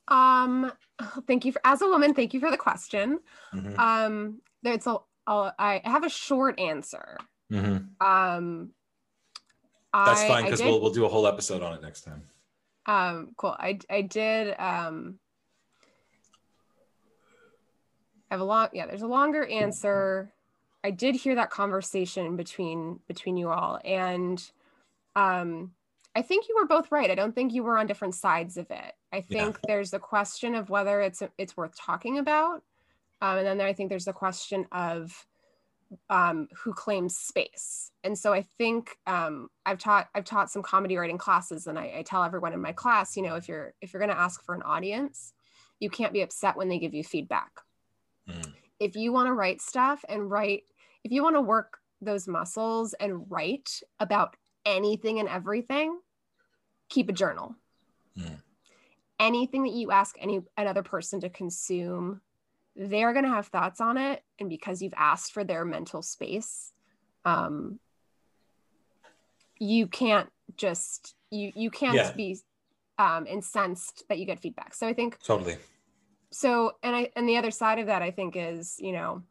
[0.07, 0.71] Um,
[1.27, 2.13] thank you for, as a woman.
[2.13, 3.19] Thank you for the question.
[3.53, 3.77] Mhm.
[3.79, 7.17] Um, there's a, a I have a short answer.
[7.51, 7.89] Mhm.
[8.01, 8.71] Um,
[9.93, 12.23] That's I- fine because we'll we'll do a whole episode on it next time.
[12.87, 13.55] Um, cool.
[13.59, 15.19] I I did um
[18.29, 20.33] I have a long yeah, there's a longer answer.
[20.83, 24.43] I did hear that conversation between between you all and
[25.15, 25.71] um
[26.13, 27.09] I think you were both right.
[27.09, 28.93] I don't think you were on different sides of it.
[29.13, 29.43] I Yeah.
[29.43, 32.63] think there's the question of whether it's it's worth talking about.
[33.21, 35.25] Um, and then there, I think there's the question of
[36.09, 37.91] um, who claims space.
[38.03, 41.93] And so I think um, I've taught I've taught some comedy writing classes, and I,
[41.99, 44.43] I tell everyone in my class, you know, if you're if you're going to ask
[44.43, 45.33] for an audience,
[45.79, 47.51] you can't be upset when they give you feedback.
[48.29, 48.53] Mm.
[48.79, 50.63] If you want to write stuff and write,
[51.03, 54.35] if you want to work those muscles and write about
[54.65, 55.99] anything and everything,
[56.89, 57.55] keep a journal.
[58.17, 58.41] Mm.
[59.19, 62.21] Anything that you ask any another person to consume
[62.75, 66.71] they're going to have thoughts on it and because you've asked for their mental space
[67.25, 67.79] um
[69.59, 72.11] you can't just you you can't Yeah.
[72.13, 72.39] be
[72.97, 75.57] um incensed that you get feedback so i think Totally.
[76.31, 79.21] so and i and the other side of that i think is you know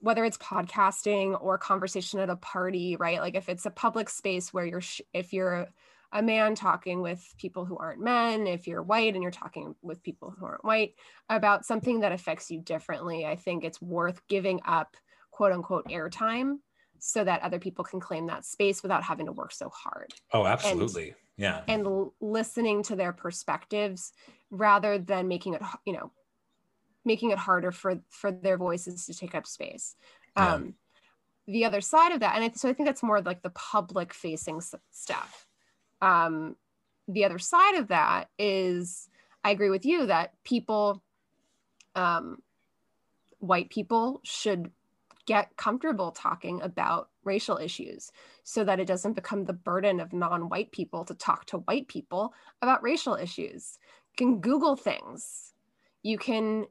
[0.00, 4.52] whether it's podcasting or conversation at a party right like if it's a public space
[4.52, 5.66] where you're sh- if you're
[6.12, 10.02] a man talking with people who aren't men if you're white and you're talking with
[10.02, 10.94] people who aren't white
[11.28, 14.96] about something that affects you differently i think it's worth giving up
[15.30, 16.54] quote unquote airtime
[17.00, 20.46] so that other people can claim that space without having to work so hard Oh,
[20.46, 21.14] absolutely.
[21.36, 21.62] yeah.
[21.68, 24.12] and l- listening to their perspectives
[24.50, 26.10] rather than making it you know
[27.08, 29.96] making it harder for for their voices to take up space.
[30.36, 30.54] Yeah.
[30.54, 30.74] um
[31.48, 34.14] the other side of that and I, so i think that's more like the public
[34.14, 35.46] facing s- stuff.
[36.00, 36.34] Um
[37.08, 39.08] the other side of that is
[39.42, 41.02] i agree with you that people
[41.94, 42.42] um
[43.40, 44.70] white people should
[45.26, 48.10] get comfortable talking about racial issues
[48.44, 52.32] so that it doesn't become the burden of non-white people to talk to white people
[52.62, 53.78] about racial issues.
[54.12, 55.52] You can google things.
[56.02, 56.66] You can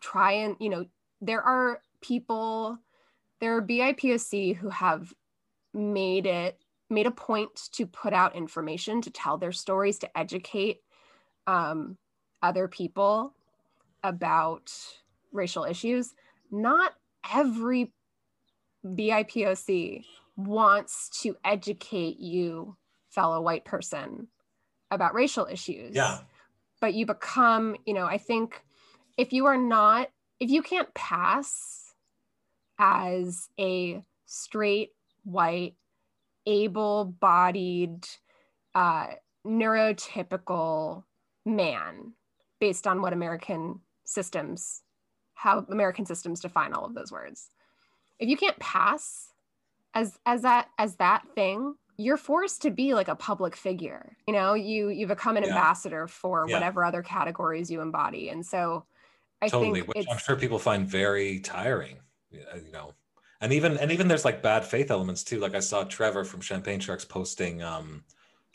[0.00, 0.86] try and you know
[1.20, 2.78] there are people
[3.40, 5.12] there are bipoc who have
[5.72, 6.58] made it
[6.90, 10.78] made a point to put out information to tell their stories to educate
[11.46, 11.96] um,
[12.42, 13.34] other people
[14.02, 14.72] about
[15.32, 16.14] racial issues
[16.50, 16.92] not
[17.32, 17.92] every
[18.84, 20.04] bipoc
[20.36, 22.76] wants to educate you
[23.10, 24.28] fellow white person
[24.90, 26.18] about racial issues Yeah.
[26.80, 28.62] but you become you know i think
[29.16, 30.10] if you are not
[30.40, 31.94] if you can't pass
[32.78, 34.90] as a straight
[35.24, 35.74] white
[36.46, 38.04] able-bodied
[38.74, 39.06] uh,
[39.46, 41.04] neurotypical
[41.46, 42.12] man
[42.60, 44.82] based on what american systems
[45.34, 47.50] how american systems define all of those words
[48.18, 49.28] if you can't pass
[49.94, 54.32] as as that as that thing you're forced to be like a public figure you
[54.32, 55.50] know you you become an Yeah.
[55.50, 56.54] ambassador for Yeah.
[56.54, 58.84] whatever other categories you embody and so
[59.44, 61.96] i totally which i'm sure people find very tiring
[62.30, 62.92] you know.
[63.40, 65.38] And even and even there's like bad faith elements too.
[65.38, 68.04] Like i saw trevor from champagne sharks posting um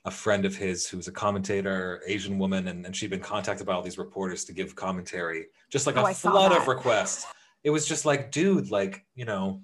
[0.06, 3.74] a friend of his who's a commentator asian woman and, and she'd been contacted by
[3.74, 7.26] all these reporters to give commentary just like Oh, a I flood of requests.
[7.64, 9.62] It was just like dude like you know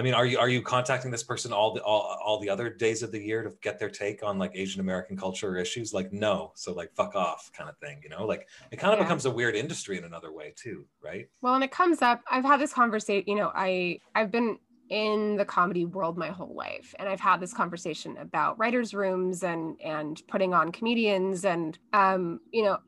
[0.00, 2.70] i mean are you are you contacting this person all the all, all the other
[2.70, 5.92] days of the year to get their take on like asian american culture issues?
[5.92, 6.52] Like no.
[6.54, 8.24] So like fuck off kind of thing you know?
[8.24, 9.04] Like it kind of Yeah.
[9.04, 11.28] becomes a weird industry in another way too right?
[11.42, 15.36] Well and it comes up i've had this conversation you know i i've been in
[15.36, 19.80] the comedy world my whole life and i've had this conversation about writers rooms and
[19.80, 22.78] and putting on comedians and um you know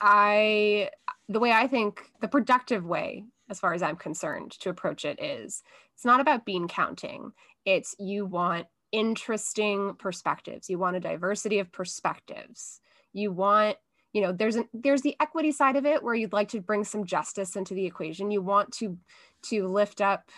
[0.00, 0.88] i
[1.28, 5.22] the way i think the productive way as far as i'm concerned to approach it
[5.22, 5.62] is
[5.94, 7.32] it's not about bean counting.
[7.64, 10.68] It's you want interesting perspectives.
[10.68, 12.80] You want a diversity of perspectives.
[13.12, 13.76] You want
[14.12, 16.84] you know there's an there's the equity side of it where you'd like to bring
[16.84, 18.30] some justice into the equation.
[18.30, 18.98] You want to
[19.44, 20.30] to lift up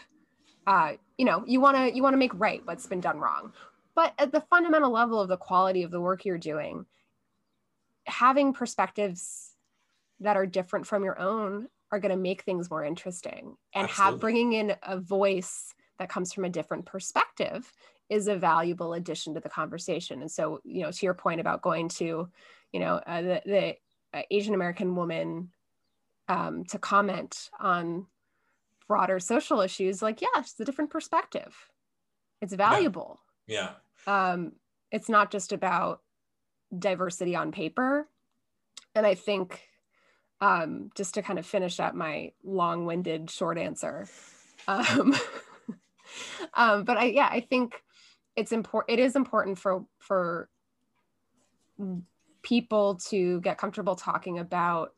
[0.66, 3.52] uh you know you want to you want to make right what's been done wrong.
[3.94, 6.84] But at the fundamental level of the quality of the work you're doing
[8.06, 9.52] having perspectives
[10.20, 13.56] that are different from your own are going to make things more interesting.
[13.74, 14.12] And Absolutely.
[14.12, 17.70] have bringing in a voice that comes from a different perspective
[18.08, 20.20] is a valuable addition to the conversation.
[20.20, 22.28] And so you know to your point about going to
[22.72, 23.76] you know uh, the, the
[24.12, 25.50] uh, asian american woman
[26.28, 28.06] um, to comment on
[28.88, 31.54] broader social issues like yeah it's a different perspective.
[32.42, 33.20] It's valuable.
[33.46, 33.70] Yeah.
[34.06, 34.52] Um,
[34.92, 36.00] it's not just about
[36.76, 38.08] diversity on paper.
[38.94, 39.62] And I think
[40.40, 44.06] um, just to kind of finish up my long-winded short answer,
[44.68, 45.14] um,
[46.54, 47.82] um, but I yeah I think
[48.36, 48.98] it's important.
[48.98, 50.48] It is important for for
[52.42, 54.92] people to get comfortable talking about.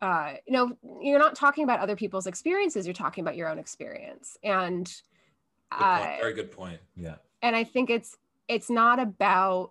[0.00, 2.86] Uh, you know, you're not talking about other people's experiences.
[2.86, 4.92] You're talking about your own experience, and
[5.72, 6.16] uh.
[6.20, 6.80] Very good point.
[6.96, 7.16] Yeah.
[7.42, 8.16] and i think it's
[8.48, 9.70] it's not about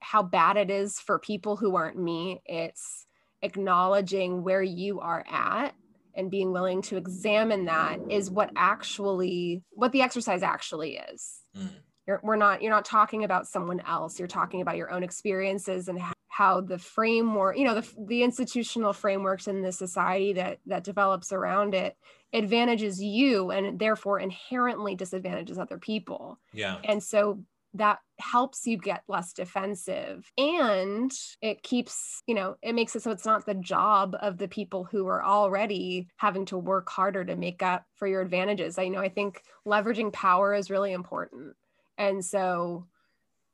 [0.00, 3.06] how bad it is for people who aren't me it's
[3.42, 5.74] acknowledging where you are at
[6.14, 11.70] and being willing to examine that is what actually what the exercise actually is Mm.
[12.06, 15.88] you're, we're not you're not talking about someone else you're talking about your own experiences
[15.88, 20.58] and h- how the framework you know the, the institutional frameworks in the society that
[20.66, 21.96] that develops around it
[22.34, 26.76] advantages you and therefore inherently disadvantages other people Yeah.
[26.84, 27.42] and so
[27.74, 31.12] that helps you get less defensive and
[31.42, 34.84] it keeps, you know, it makes it so it's not the job of the people
[34.84, 38.78] who are already having to work harder to make up for your advantages.
[38.78, 41.54] I know I think leveraging power is really important.
[41.98, 42.86] And so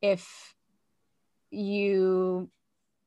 [0.01, 0.55] if
[1.51, 2.51] you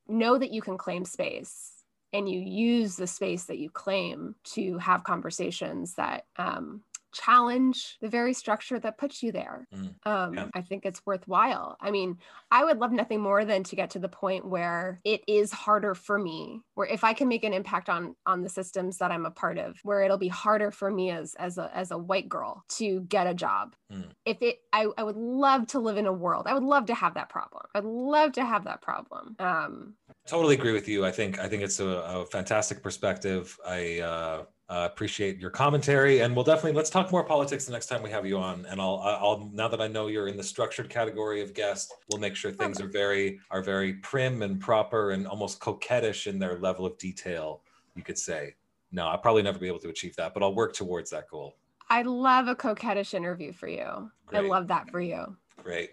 [0.07, 1.71] know that you can claim space
[2.13, 6.81] and you use the space that you claim to have conversations that um,
[7.17, 9.67] challenge the very structure that puts you there.
[9.73, 10.47] Mm, Um, yeah.
[10.53, 11.77] I think it's worthwhile.
[11.81, 12.17] I mean,
[12.51, 15.95] I would love nothing more than to get to the point where it is harder
[15.95, 19.25] for me, where if I can make an impact on on the systems that I'm
[19.25, 22.29] a part of, where it'll be harder for me as as a as a white
[22.29, 23.75] girl to get a job.
[23.91, 24.11] Mm.
[24.25, 26.45] If it, I, I would love to live in a world.
[26.47, 27.63] I would love to have that problem.
[27.73, 29.35] I'd love to have that problem.
[29.39, 29.95] Um,
[30.27, 31.05] Totally agree with you.
[31.05, 33.57] I think I think it's a, a fantastic perspective.
[33.65, 37.85] I uh, uh, appreciate your commentary, and we'll definitely let's talk more politics the next
[37.85, 38.65] time we have you on.
[38.65, 42.19] And I'll I'll now that I know you're in the structured category of guest, we'll
[42.19, 46.57] make sure things are very are very prim and proper and almost coquettish in their
[46.57, 47.61] level of detail.
[47.95, 48.55] You could say.
[48.91, 51.57] No, I'll probably never be able to achieve that, but I'll work towards that goal.
[51.89, 54.11] I love a coquettish interview for you.
[54.31, 55.35] I love that for you.
[55.61, 55.91] Great.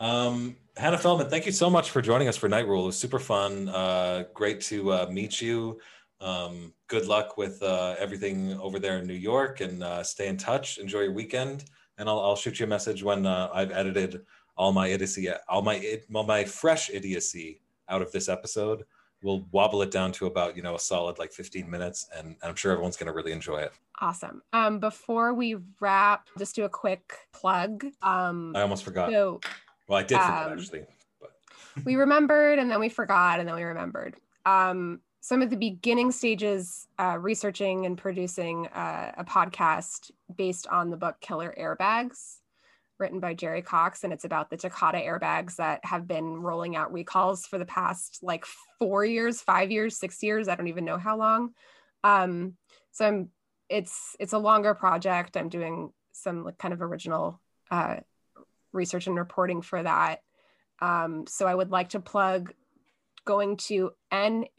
[0.00, 2.84] Um, Hannah Feldman, thank you so much for joining us for Night Rule.
[2.84, 3.68] It was super fun.
[3.68, 5.80] Uh, great to uh, meet you.
[6.20, 10.36] Um, good luck with uh, everything over there in New York and uh, stay in
[10.36, 10.78] touch.
[10.78, 11.64] Enjoy your weekend.
[11.98, 14.22] And I'll, I'll shoot you a message when uh, I've edited
[14.56, 18.84] all my idiocy, all my, all my fresh idiocy out of this episode.
[19.22, 22.08] We'll wobble it down to about, you know, a solid like 15 minutes.
[22.16, 23.72] And I'm sure everyone's going to really enjoy it.
[24.00, 24.42] Awesome.
[24.52, 27.84] Um, before we wrap, just do a quick plug.
[28.02, 29.10] Um, I almost forgot.
[29.10, 29.40] so
[29.88, 30.84] Well, I did forget Um, actually.
[31.84, 34.14] we remembered and then we forgot and then we remembered.
[34.46, 40.88] Um, some of the beginning stages uh, researching and producing uh, a podcast based on
[40.88, 42.36] the book Killer Airbags,
[42.98, 44.04] written by Jerry Cox.
[44.04, 48.20] And it's about the Takata airbags that have been rolling out recalls for the past
[48.22, 48.46] like
[48.78, 50.48] four years, five years, six years.
[50.48, 51.50] I don't even know how long.
[52.02, 52.54] Um,
[52.92, 53.28] so I'm,
[53.68, 55.36] it's, it's a longer project.
[55.36, 57.38] I'm doing some like kind of original
[57.70, 57.96] uh,
[58.72, 60.22] research and reporting for that.
[60.80, 62.54] Um, so I would like to plug
[63.28, 64.54] going to nhtsa.gov,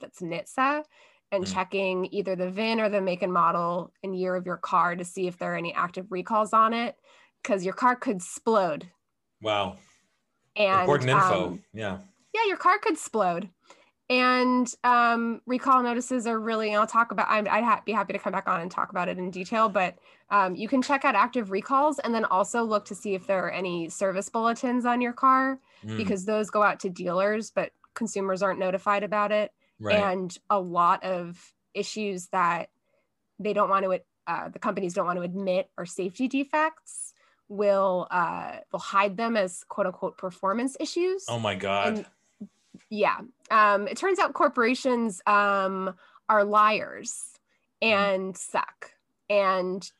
[0.00, 0.82] that's NHTSA,
[1.30, 1.54] and Mm.
[1.54, 5.04] checking either the VIN or the make and model and year of your car to
[5.04, 6.96] see if there are any active recalls on it,
[7.40, 8.90] because your car could explode.
[9.40, 9.76] Wow.
[10.56, 11.46] And Important info.
[11.46, 11.98] um, yeah.
[12.32, 13.50] yeah, your car could explode.
[14.10, 18.18] And um, recall notices are really, I'll talk about, I'd, I'd ha- be happy to
[18.18, 19.94] come back on and talk about it in detail, but
[20.30, 23.46] um, you can check out active recalls and then also look to see if there
[23.46, 27.70] are any service bulletins on your car Mm, because those go out to dealers, but
[27.94, 29.52] consumers aren't notified about it.
[29.80, 29.96] right.
[29.96, 32.70] And a lot of issues that
[33.38, 37.12] they don't want to, uh, the companies don't want to admit are safety defects
[37.48, 41.88] will uh, will hide them as quote unquote performance issues oh my God.
[41.98, 42.06] and-
[42.90, 43.18] yeah
[43.50, 45.94] um it turns out corporations um
[46.28, 47.38] are liars
[47.82, 48.92] and suck
[49.28, 49.90] and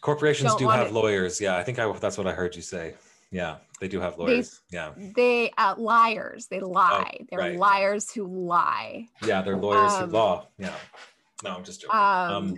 [0.00, 0.92] Corporations do have it.
[0.92, 1.40] lawyers.
[1.40, 1.56] Yeah.
[1.56, 2.92] I think I, that's what I heard you say.
[3.30, 3.56] Yeah.
[3.80, 4.60] They do have lawyers.
[4.70, 4.92] yeah.
[5.16, 7.58] they uh liars they lie they're Oh, right.
[7.58, 9.42] liars who lie Yeah.
[9.42, 10.46] They're lawyers Um, who law.
[10.58, 10.74] Yeah.
[11.42, 11.98] No, I'm just joking.
[11.98, 12.54] um,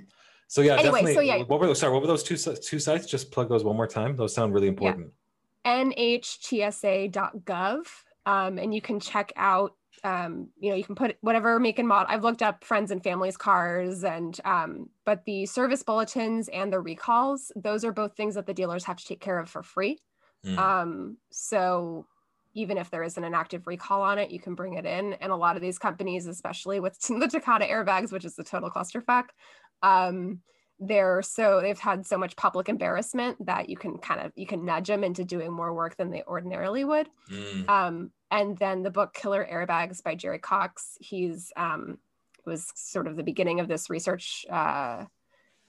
[0.49, 1.14] so yeah, anyway, definitely.
[1.14, 1.39] so yeah.
[1.43, 1.81] What were those?
[1.81, 3.07] Sorry, what were those two two sites?
[3.07, 4.14] Just plug those one more time.
[4.14, 5.11] Those sound really important.
[5.64, 7.87] nhtsa.gov
[8.27, 11.89] um, and you can check out um, you know you can put whatever make and
[11.89, 16.73] model i've looked up friends and families cars and um, but the service bulletins and
[16.73, 19.62] the recalls those are both things that the dealers have to take care of for
[19.62, 19.99] free
[20.47, 20.59] Mm.
[20.59, 22.07] um, so
[22.55, 25.32] even if there isn't an active recall on it you can bring it in and
[25.32, 29.26] a lot of these companies especially with the takata airbags which is the total clusterfuck
[29.82, 30.40] um,
[30.78, 34.64] they're so they've had so much public embarrassment that you can kind of you can
[34.64, 37.68] nudge them into doing more work than they ordinarily would Mm.
[37.68, 41.99] um, and then the book killer airbags by jerry cox he's um,
[42.44, 45.05] was sort of the beginning of this research uh,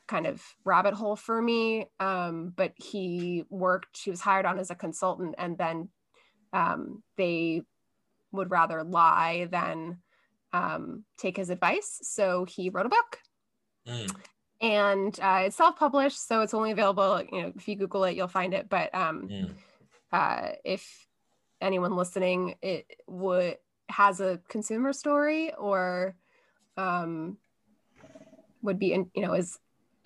[0.08, 4.72] kind of rabbit hole for me um, but he worked he was hired on as
[4.72, 5.90] a consultant and then
[6.54, 7.62] um, they
[8.32, 9.98] would rather lie than
[10.54, 13.20] um, take his advice so he wrote a book
[13.88, 14.14] Mm.
[14.60, 18.28] and uh, it's self-published so it's only available you know if you google it you'll
[18.28, 19.54] find it but um, Mm.
[20.12, 21.08] uh, if
[21.62, 23.56] anyone listening it would
[23.88, 26.16] has a consumer story or
[26.76, 27.38] um,
[28.62, 29.58] would be in, you know is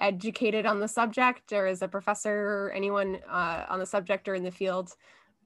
[0.02, 4.36] educated on the subject or is a professor or anyone uh, on the subject or
[4.36, 4.94] in the field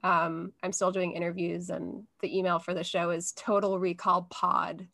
[0.04, 4.88] um, i'm still doing interviews and the email for the show is total recall pod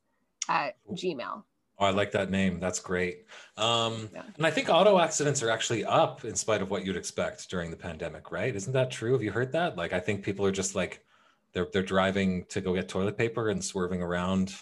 [0.49, 1.43] at gmail
[1.79, 2.59] Oh, I like that name.
[2.59, 3.25] That's great.
[3.57, 4.21] Um, Yeah.
[4.37, 7.71] And I think auto accidents are actually up in spite of what you'd expect during
[7.71, 8.55] the pandemic, right?
[8.55, 9.13] Isn't that true?
[9.13, 9.77] Have you heard that?
[9.77, 11.03] Like, I think people are just like,
[11.53, 14.53] they're they're driving to go get toilet paper and swerving around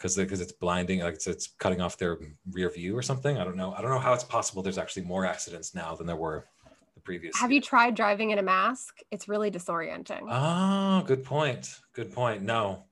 [0.00, 2.18] because because it's blinding, like it's, it's cutting off their
[2.52, 3.36] rear view or something.
[3.36, 3.74] I don't know.
[3.74, 4.62] I don't know how it's possible.
[4.62, 6.46] There's actually more accidents now than there were
[6.94, 7.36] the previous.
[7.36, 7.56] have year.
[7.56, 11.78] you tried driving in a mask it's really disorienting Oh, good point.
[11.94, 12.42] Good point.
[12.42, 12.84] No,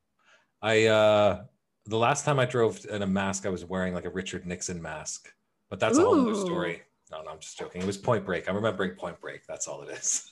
[0.60, 1.44] I uh
[1.86, 4.80] the last time I drove in a mask, I was wearing like a Richard Nixon
[4.82, 5.32] mask,
[5.70, 6.82] but that's a whole other story.
[7.10, 7.80] No, no, I'm just joking.
[7.80, 8.48] It was Point Break.
[8.48, 9.46] I'm remembering Point Break.
[9.46, 10.30] That's all it is.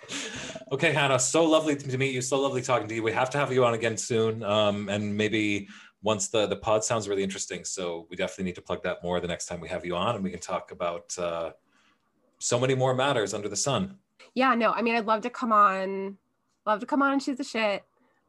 [0.72, 2.22] okay, Hannah, so lovely to meet you.
[2.22, 3.02] So lovely talking to you.
[3.02, 5.66] We have to have you on again soon, um, and maybe
[6.02, 7.64] once the the pod sounds really interesting.
[7.64, 10.14] So we definitely need to plug that more the next time we have you on,
[10.14, 11.50] and we can talk about uh,
[12.38, 13.96] so many more matters under the sun.
[14.34, 16.16] yeah no i mean i'd love to come on
[16.66, 17.82] love to come on and shoot the shit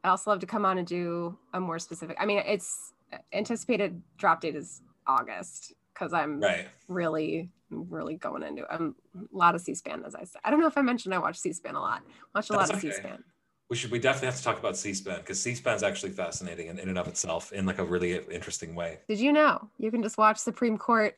[0.04, 2.92] i'd also love to come on and do a more specific i mean it's
[3.32, 6.66] anticipated drop date is august because i'm Right.
[6.88, 10.66] really really going into um, a lot of c-span as i said i don't know
[10.66, 12.02] if i mentioned i watch c-span a lot
[12.34, 12.90] watch a lot of okay.
[12.90, 13.22] c-span
[13.70, 13.90] We should.
[13.90, 16.98] We definitely have to talk about C-SPAN because C-SPAN is actually fascinating in, in and
[16.98, 18.98] of itself in like a really interesting way.
[19.08, 21.16] did you know you can just watch supreme court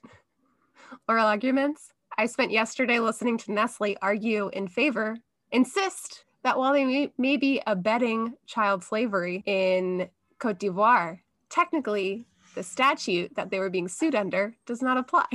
[1.08, 5.16] oral arguments i spent yesterday listening to nestle argue in favor
[5.52, 10.08] insist that while they may, may be abetting child slavery in
[10.40, 11.20] cote d'ivoire
[11.50, 12.26] technically
[12.56, 15.26] the statute that they were being sued under does not apply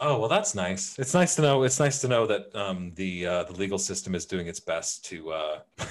[0.00, 0.98] Oh well, that's nice.
[0.98, 1.62] It's nice to know.
[1.62, 5.04] It's nice to know that um, the uh, the legal system is doing its best
[5.06, 5.58] to uh,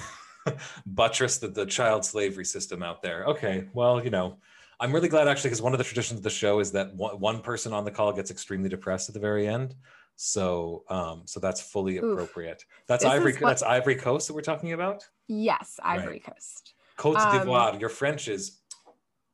[0.86, 3.24] buttress the, the child slavery system out there.
[3.26, 4.38] Okay, well, you know,
[4.80, 7.18] I'm really glad actually because one of the traditions of the show is that one,
[7.20, 9.74] one person on the call gets extremely depressed at the very end.
[10.16, 12.04] So, um, so that's fully Oof.
[12.04, 12.64] appropriate.
[12.86, 13.32] That's This Ivory.
[13.34, 15.08] what- That's Ivory Coast that we're talking about.
[15.26, 17.80] yes ivory coast Cote Um, d'Ivoire.
[17.80, 18.60] Your French is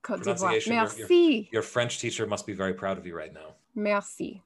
[0.02, 3.14] cote d'ivoire Pronunciation, you're- you're- merci your French teacher must be very proud of you
[3.16, 3.54] right now.
[3.74, 4.42] merci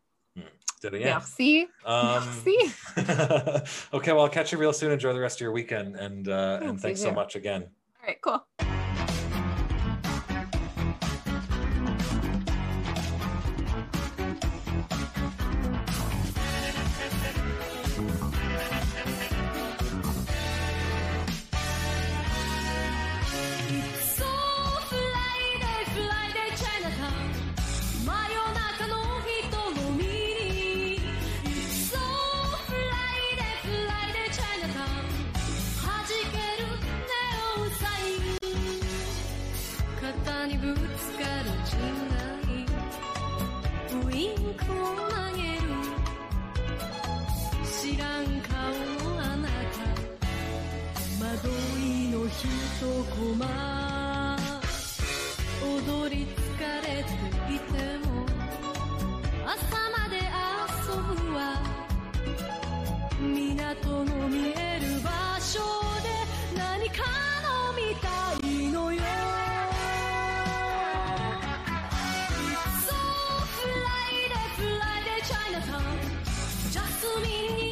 [0.81, 1.01] Did it?
[1.01, 1.15] Yeah.
[1.15, 2.59] merci Um, merci
[3.93, 4.93] okay, well, I'll catch you real soon.
[4.93, 7.63] Enjoy the rest of your weekend, and uh, and thanks so much again.
[7.63, 8.47] all right cool
[52.81, 52.87] と
[53.21, 54.37] ごま
[55.63, 56.37] 踊り疲
[56.83, 57.11] れて
[57.55, 57.73] いて
[58.07, 58.27] も
[59.47, 59.55] 朝
[59.91, 61.39] まで遊ぶわ。
[63.21, 65.11] 港の見える場
[65.41, 65.61] 所
[66.03, 66.09] で
[66.59, 67.03] 何か
[67.45, 68.09] 飲みた
[68.47, 69.03] いのよ。
[72.87, 72.97] So
[73.63, 75.97] Friday, Friday, Chinatown
[76.73, 77.64] Just me